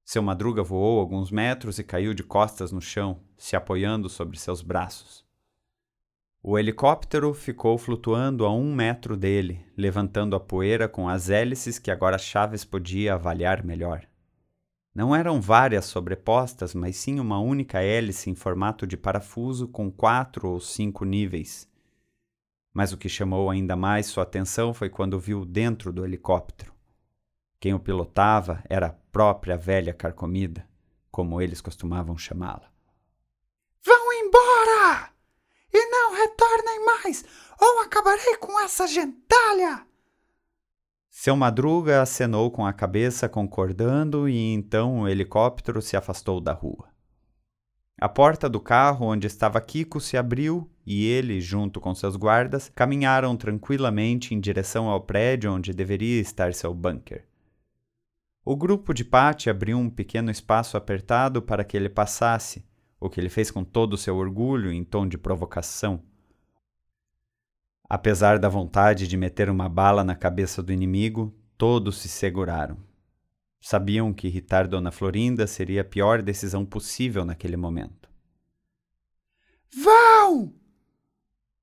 Seu 0.03 0.21
madruga 0.21 0.61
voou 0.61 0.99
alguns 0.99 1.31
metros 1.31 1.79
e 1.79 1.83
caiu 1.83 2.13
de 2.13 2.23
costas 2.23 2.71
no 2.71 2.81
chão, 2.81 3.19
se 3.37 3.55
apoiando 3.55 4.09
sobre 4.09 4.37
seus 4.37 4.61
braços. 4.61 5.25
O 6.41 6.57
helicóptero 6.57 7.33
ficou 7.33 7.77
flutuando 7.77 8.45
a 8.45 8.53
um 8.53 8.73
metro 8.73 9.17
dele, 9.17 9.65
levantando 9.75 10.35
a 10.35 10.39
poeira 10.39 10.87
com 10.87 11.09
as 11.09 11.29
hélices 11.29 11.77
que 11.77 11.91
agora 11.91 12.17
Chaves 12.17 12.63
podia 12.63 13.15
avaliar 13.15 13.65
melhor. 13.65 14.07
Não 14.95 15.15
eram 15.15 15.41
várias 15.41 15.85
sobrepostas, 15.85 16.73
mas 16.73 16.95
sim 16.95 17.19
uma 17.19 17.39
única 17.39 17.81
hélice 17.81 18.29
em 18.29 18.35
formato 18.35 18.87
de 18.87 18.95
parafuso 18.95 19.67
com 19.67 19.91
quatro 19.91 20.49
ou 20.49 20.59
cinco 20.59 21.03
níveis. 21.03 21.69
Mas 22.73 22.93
o 22.93 22.97
que 22.97 23.09
chamou 23.09 23.49
ainda 23.49 23.75
mais 23.75 24.05
sua 24.05 24.23
atenção 24.23 24.73
foi 24.73 24.89
quando 24.89 25.19
viu 25.19 25.43
dentro 25.43 25.91
do 25.91 26.05
helicóptero. 26.05 26.76
Quem 27.59 27.73
o 27.73 27.79
pilotava 27.79 28.63
era 28.69 28.87
a 28.87 28.95
própria 29.11 29.57
velha 29.57 29.93
carcomida, 29.93 30.67
como 31.09 31.41
eles 31.41 31.59
costumavam 31.59 32.17
chamá-la. 32.17 32.71
Vão 33.83 34.13
embora! 34.13 35.11
E 35.73 35.89
não 35.89 36.15
retornem 36.15 36.85
mais, 36.85 37.25
ou 37.59 37.81
acabarei 37.81 38.37
com 38.37 38.59
essa 38.59 38.85
gentalha! 38.87 39.85
Seu 41.09 41.35
Madruga 41.35 42.03
acenou 42.03 42.51
com 42.51 42.63
a 42.63 42.71
cabeça, 42.71 43.27
concordando, 43.27 44.29
e 44.29 44.53
então 44.53 44.99
o 45.01 45.07
helicóptero 45.07 45.81
se 45.81 45.97
afastou 45.97 46.39
da 46.39 46.53
rua. 46.53 46.89
A 47.99 48.07
porta 48.07 48.47
do 48.47 48.59
carro 48.59 49.07
onde 49.07 49.25
estava 49.25 49.59
Kiko 49.59 49.99
se 49.99 50.15
abriu 50.15 50.69
e 50.85 51.07
ele, 51.07 51.41
junto 51.41 51.81
com 51.81 51.95
seus 51.95 52.15
guardas, 52.15 52.71
caminharam 52.75 53.35
tranquilamente 53.35 54.35
em 54.35 54.39
direção 54.39 54.87
ao 54.87 55.01
prédio 55.01 55.51
onde 55.51 55.73
deveria 55.73 56.21
estar 56.21 56.53
seu 56.53 56.71
bunker. 56.71 57.25
O 58.49 58.55
grupo 58.55 58.93
de 58.93 59.03
Patty 59.03 59.49
abriu 59.49 59.77
um 59.77 59.89
pequeno 59.89 60.31
espaço 60.31 60.77
apertado 60.77 61.41
para 61.41 61.65
que 61.65 61.75
ele 61.75 61.89
passasse, 61.89 62.65
o 62.97 63.09
que 63.09 63.19
ele 63.19 63.27
fez 63.27 63.51
com 63.51 63.61
todo 63.61 63.91
o 63.91 63.97
seu 63.97 64.15
orgulho 64.15 64.71
em 64.71 64.85
tom 64.85 65.05
de 65.05 65.17
provocação. 65.17 66.01
Apesar 67.89 68.39
da 68.39 68.47
vontade 68.47 69.05
de 69.05 69.17
meter 69.17 69.49
uma 69.49 69.67
bala 69.67 70.01
na 70.01 70.15
cabeça 70.15 70.63
do 70.63 70.71
inimigo, 70.71 71.37
todos 71.57 71.97
se 71.97 72.07
seguraram. 72.07 72.77
Sabiam 73.59 74.13
que 74.13 74.27
irritar 74.27 74.65
Dona 74.65 74.91
Florinda 74.91 75.45
seria 75.45 75.81
a 75.81 75.83
pior 75.83 76.21
decisão 76.21 76.65
possível 76.65 77.25
naquele 77.25 77.57
momento. 77.57 78.09
Vão! 79.75 80.53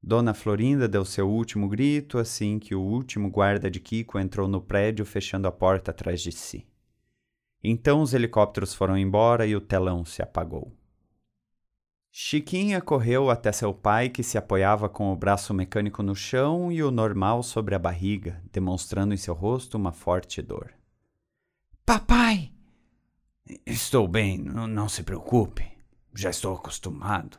Dona 0.02 0.34
Florinda 0.34 0.86
deu 0.86 1.06
seu 1.06 1.30
último 1.30 1.66
grito 1.66 2.18
assim 2.18 2.58
que 2.58 2.74
o 2.74 2.82
último 2.82 3.30
guarda 3.30 3.70
de 3.70 3.80
Kiko 3.80 4.18
entrou 4.18 4.46
no 4.46 4.60
prédio, 4.60 5.06
fechando 5.06 5.48
a 5.48 5.50
porta 5.50 5.90
atrás 5.90 6.20
de 6.20 6.30
si. 6.30 6.68
Então 7.66 8.02
os 8.02 8.12
helicópteros 8.12 8.74
foram 8.74 8.98
embora 8.98 9.46
e 9.46 9.56
o 9.56 9.60
telão 9.60 10.04
se 10.04 10.20
apagou. 10.20 10.70
Chiquinha 12.12 12.80
correu 12.80 13.30
até 13.30 13.50
seu 13.50 13.72
pai, 13.72 14.10
que 14.10 14.22
se 14.22 14.36
apoiava 14.36 14.88
com 14.88 15.10
o 15.10 15.16
braço 15.16 15.54
mecânico 15.54 16.02
no 16.02 16.14
chão 16.14 16.70
e 16.70 16.82
o 16.82 16.90
normal 16.90 17.42
sobre 17.42 17.74
a 17.74 17.78
barriga, 17.78 18.40
demonstrando 18.52 19.14
em 19.14 19.16
seu 19.16 19.32
rosto 19.34 19.78
uma 19.78 19.92
forte 19.92 20.42
dor. 20.42 20.74
Papai! 21.86 22.52
Estou 23.66 24.06
bem, 24.06 24.38
não 24.38 24.88
se 24.88 25.02
preocupe. 25.02 25.66
Já 26.14 26.30
estou 26.30 26.54
acostumado. 26.54 27.38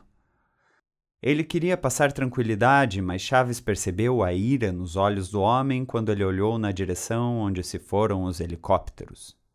Ele 1.22 1.42
queria 1.42 1.76
passar 1.76 2.12
tranquilidade, 2.12 3.00
mas 3.00 3.22
Chaves 3.22 3.60
percebeu 3.60 4.22
a 4.22 4.32
ira 4.32 4.70
nos 4.72 4.96
olhos 4.96 5.30
do 5.30 5.40
homem 5.40 5.84
quando 5.84 6.12
ele 6.12 6.22
olhou 6.22 6.58
na 6.58 6.70
direção 6.70 7.38
onde 7.38 7.62
se 7.62 7.78
foram 7.78 8.24
os 8.24 8.40
helicópteros. 8.40 9.45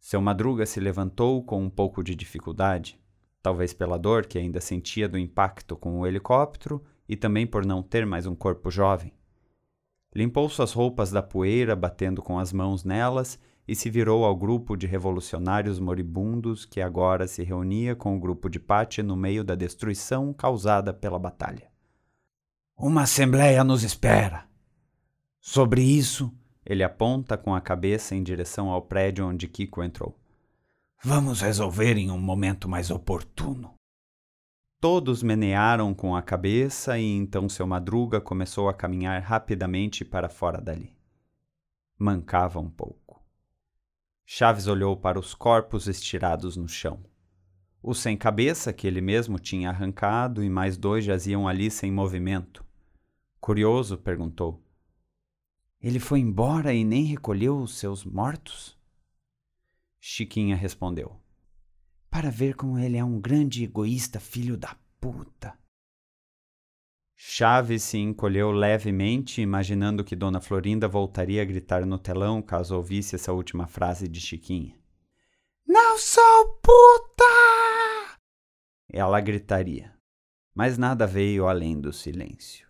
Seu 0.00 0.20
madruga 0.20 0.64
se 0.64 0.80
levantou 0.80 1.42
com 1.42 1.62
um 1.62 1.68
pouco 1.68 2.02
de 2.02 2.14
dificuldade, 2.14 2.98
talvez 3.42 3.72
pela 3.72 3.98
dor 3.98 4.26
que 4.26 4.38
ainda 4.38 4.60
sentia 4.60 5.08
do 5.08 5.18
impacto 5.18 5.76
com 5.76 5.98
o 5.98 6.06
helicóptero 6.06 6.82
e 7.08 7.16
também 7.16 7.46
por 7.46 7.64
não 7.64 7.82
ter 7.82 8.06
mais 8.06 8.26
um 8.26 8.34
corpo 8.34 8.70
jovem. 8.70 9.12
Limpou 10.14 10.48
suas 10.48 10.72
roupas 10.72 11.10
da 11.10 11.22
poeira, 11.22 11.76
batendo 11.76 12.22
com 12.22 12.38
as 12.38 12.52
mãos 12.52 12.84
nelas, 12.84 13.38
e 13.66 13.74
se 13.74 13.90
virou 13.90 14.24
ao 14.24 14.34
grupo 14.34 14.76
de 14.76 14.86
revolucionários 14.86 15.78
moribundos 15.78 16.64
que 16.64 16.80
agora 16.80 17.28
se 17.28 17.42
reunia 17.42 17.94
com 17.94 18.16
o 18.16 18.20
grupo 18.20 18.48
de 18.48 18.58
Pate 18.58 19.02
no 19.02 19.14
meio 19.14 19.44
da 19.44 19.54
destruição 19.54 20.32
causada 20.32 20.94
pela 20.94 21.18
batalha. 21.18 21.70
Uma 22.74 23.02
assembleia 23.02 23.62
nos 23.62 23.82
espera. 23.82 24.46
Sobre 25.38 25.82
isso, 25.82 26.32
ele 26.68 26.84
aponta 26.84 27.38
com 27.38 27.54
a 27.54 27.62
cabeça 27.62 28.14
em 28.14 28.22
direção 28.22 28.68
ao 28.68 28.82
prédio 28.82 29.26
onde 29.26 29.48
Kiko 29.48 29.82
entrou. 29.82 30.14
Vamos 31.02 31.40
resolver 31.40 31.96
em 31.96 32.10
um 32.10 32.18
momento 32.18 32.68
mais 32.68 32.90
oportuno. 32.90 33.74
Todos 34.78 35.22
menearam 35.22 35.94
com 35.94 36.14
a 36.14 36.20
cabeça 36.20 36.98
e 36.98 37.04
então 37.04 37.48
seu 37.48 37.66
madruga 37.66 38.20
começou 38.20 38.68
a 38.68 38.74
caminhar 38.74 39.22
rapidamente 39.22 40.04
para 40.04 40.28
fora 40.28 40.60
dali. 40.60 40.94
Mancava 41.98 42.60
um 42.60 42.68
pouco. 42.68 43.24
Chaves 44.26 44.66
olhou 44.66 44.94
para 44.94 45.18
os 45.18 45.34
corpos 45.34 45.88
estirados 45.88 46.54
no 46.54 46.68
chão. 46.68 47.02
O 47.82 47.94
sem 47.94 48.16
cabeça, 48.16 48.74
que 48.74 48.86
ele 48.86 49.00
mesmo 49.00 49.38
tinha 49.38 49.70
arrancado, 49.70 50.44
e 50.44 50.50
mais 50.50 50.76
dois 50.76 51.04
jaziam 51.04 51.48
ali 51.48 51.70
sem 51.70 51.90
movimento. 51.90 52.64
Curioso, 53.40 53.96
perguntou: 53.96 54.62
Ele 55.80 56.00
foi 56.00 56.18
embora 56.18 56.74
e 56.74 56.84
nem 56.84 57.04
recolheu 57.04 57.60
os 57.60 57.78
seus 57.78 58.04
mortos? 58.04 58.76
Chiquinha 60.00 60.56
respondeu: 60.56 61.20
Para 62.10 62.30
ver 62.30 62.56
como 62.56 62.78
ele 62.78 62.96
é 62.96 63.04
um 63.04 63.20
grande 63.20 63.62
egoísta 63.62 64.18
filho 64.18 64.56
da 64.56 64.76
puta. 65.00 65.56
Chaves 67.14 67.82
se 67.82 67.98
encolheu 67.98 68.50
levemente, 68.52 69.40
imaginando 69.40 70.04
que 70.04 70.14
Dona 70.14 70.40
Florinda 70.40 70.86
voltaria 70.86 71.42
a 71.42 71.44
gritar 71.44 71.84
no 71.84 71.98
telão 71.98 72.40
caso 72.40 72.76
ouvisse 72.76 73.16
essa 73.16 73.32
última 73.32 73.66
frase 73.66 74.06
de 74.06 74.20
Chiquinha. 74.20 74.78
Não 75.66 75.98
sou 75.98 76.60
puta! 76.62 78.18
Ela 78.88 79.20
gritaria, 79.20 79.92
mas 80.54 80.78
nada 80.78 81.06
veio 81.06 81.46
além 81.46 81.80
do 81.80 81.92
silêncio. 81.92 82.68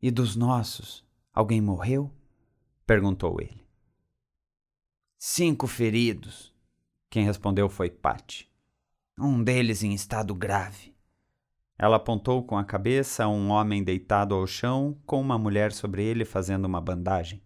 E 0.00 0.10
dos 0.10 0.36
nossos, 0.36 1.04
alguém 1.32 1.60
morreu? 1.60 2.12
perguntou 2.86 3.40
ele. 3.40 3.66
Cinco 5.18 5.66
feridos. 5.66 6.52
Quem 7.08 7.24
respondeu 7.24 7.68
foi 7.68 7.90
Patti. 7.90 8.50
Um 9.18 9.42
deles 9.42 9.82
em 9.82 9.94
estado 9.94 10.34
grave. 10.34 10.92
Ela 11.78 11.96
apontou 11.96 12.42
com 12.44 12.56
a 12.56 12.64
cabeça 12.64 13.24
a 13.24 13.28
um 13.28 13.50
homem 13.50 13.82
deitado 13.82 14.34
ao 14.34 14.46
chão, 14.46 15.00
com 15.06 15.20
uma 15.20 15.38
mulher 15.38 15.72
sobre 15.72 16.04
ele 16.04 16.24
fazendo 16.24 16.64
uma 16.64 16.80
bandagem. 16.80 17.42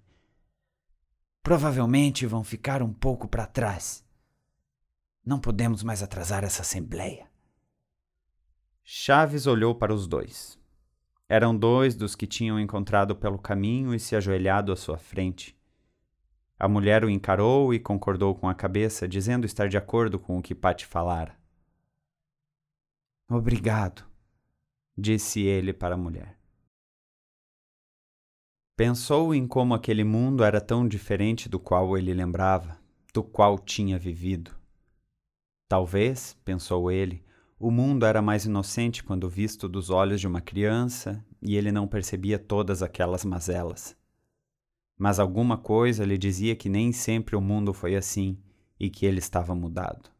Provavelmente 1.42 2.27
vão 2.27 2.42
ficar 2.42 2.83
um 2.83 2.92
pouco 2.92 3.29
para 3.29 3.46
trás. 3.46 4.05
Não 5.25 5.38
podemos 5.38 5.83
mais 5.83 6.03
atrasar 6.03 6.44
essa 6.44 6.62
assembleia. 6.62 7.31
Chaves 8.83 9.46
olhou 9.46 9.75
para 9.75 9.92
os 9.92 10.07
dois. 10.07 10.59
Eram 11.28 11.56
dois 11.56 11.96
dos 11.96 12.14
que 12.14 12.26
tinham 12.26 12.60
encontrado 12.60 13.16
pelo 13.16 13.38
caminho 13.38 13.94
e 13.94 13.98
se 13.98 14.14
ajoelhado 14.14 14.72
à 14.72 14.76
sua 14.76 14.96
frente. 14.96 15.56
A 16.58 16.68
mulher 16.68 17.04
o 17.04 17.10
encarou 17.10 17.74
e 17.74 17.80
concordou 17.80 18.34
com 18.34 18.48
a 18.48 18.54
cabeça, 18.54 19.08
dizendo 19.08 19.44
estar 19.44 19.68
de 19.68 19.76
acordo 19.76 20.18
com 20.18 20.38
o 20.38 20.42
que 20.42 20.54
Pati 20.54 20.86
falara. 20.86 21.36
Obrigado, 23.28 24.04
disse 24.96 25.40
ele 25.40 25.72
para 25.72 25.96
a 25.96 25.98
mulher. 25.98 26.38
Pensou 28.76 29.34
em 29.34 29.48
como 29.48 29.74
aquele 29.74 30.04
mundo 30.04 30.44
era 30.44 30.60
tão 30.60 30.86
diferente 30.86 31.48
do 31.48 31.58
qual 31.58 31.98
ele 31.98 32.14
lembrava, 32.14 32.78
do 33.12 33.22
qual 33.22 33.58
tinha 33.58 33.98
vivido. 33.98 34.54
Talvez, 35.68 36.34
pensou 36.44 36.90
ele, 36.90 37.24
o 37.59 37.71
mundo 37.71 38.05
era 38.05 38.21
mais 38.21 38.45
inocente 38.45 39.03
quando 39.03 39.31
visto 39.31 39.66
dos 39.66 39.88
olhos 39.88 40.21
de 40.21 40.27
uma 40.27 40.42
criança 40.42 41.25
e 41.40 41.57
ele 41.57 41.73
não 41.73 41.88
percebia 41.88 42.38
todas 42.38 42.83
aquelas 42.83 43.25
mazelas. 43.25 43.97
Mas 44.99 45.19
alguma 45.19 45.57
coisa 45.57 46.05
lhe 46.05 46.19
dizia 46.19 46.55
que 46.55 46.69
nem 46.69 46.92
sempre 46.92 47.35
o 47.35 47.40
mundo 47.40 47.73
foi 47.73 47.97
assim 47.97 48.38
e 48.79 48.90
que 48.90 49.07
ele 49.07 49.19
estava 49.19 49.55
mudado, 49.55 50.11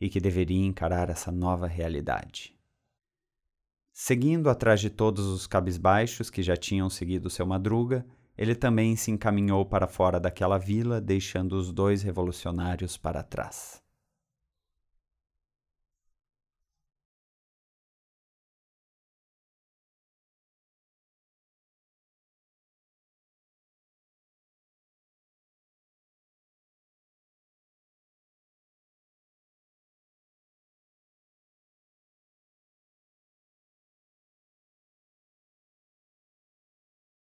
e 0.00 0.08
que 0.08 0.20
deveria 0.20 0.64
encarar 0.64 1.10
essa 1.10 1.32
nova 1.32 1.66
realidade. 1.66 2.56
Seguindo 3.92 4.48
atrás 4.48 4.80
de 4.80 4.90
todos 4.90 5.26
os 5.26 5.44
cabisbaixos 5.44 6.30
que 6.30 6.40
já 6.40 6.56
tinham 6.56 6.88
seguido 6.88 7.28
seu 7.28 7.44
madruga, 7.44 8.06
ele 8.36 8.54
também 8.54 8.94
se 8.94 9.10
encaminhou 9.10 9.66
para 9.66 9.88
fora 9.88 10.20
daquela 10.20 10.56
vila, 10.56 11.00
deixando 11.00 11.54
os 11.54 11.72
dois 11.72 12.02
revolucionários 12.02 12.96
para 12.96 13.24
trás. 13.24 13.82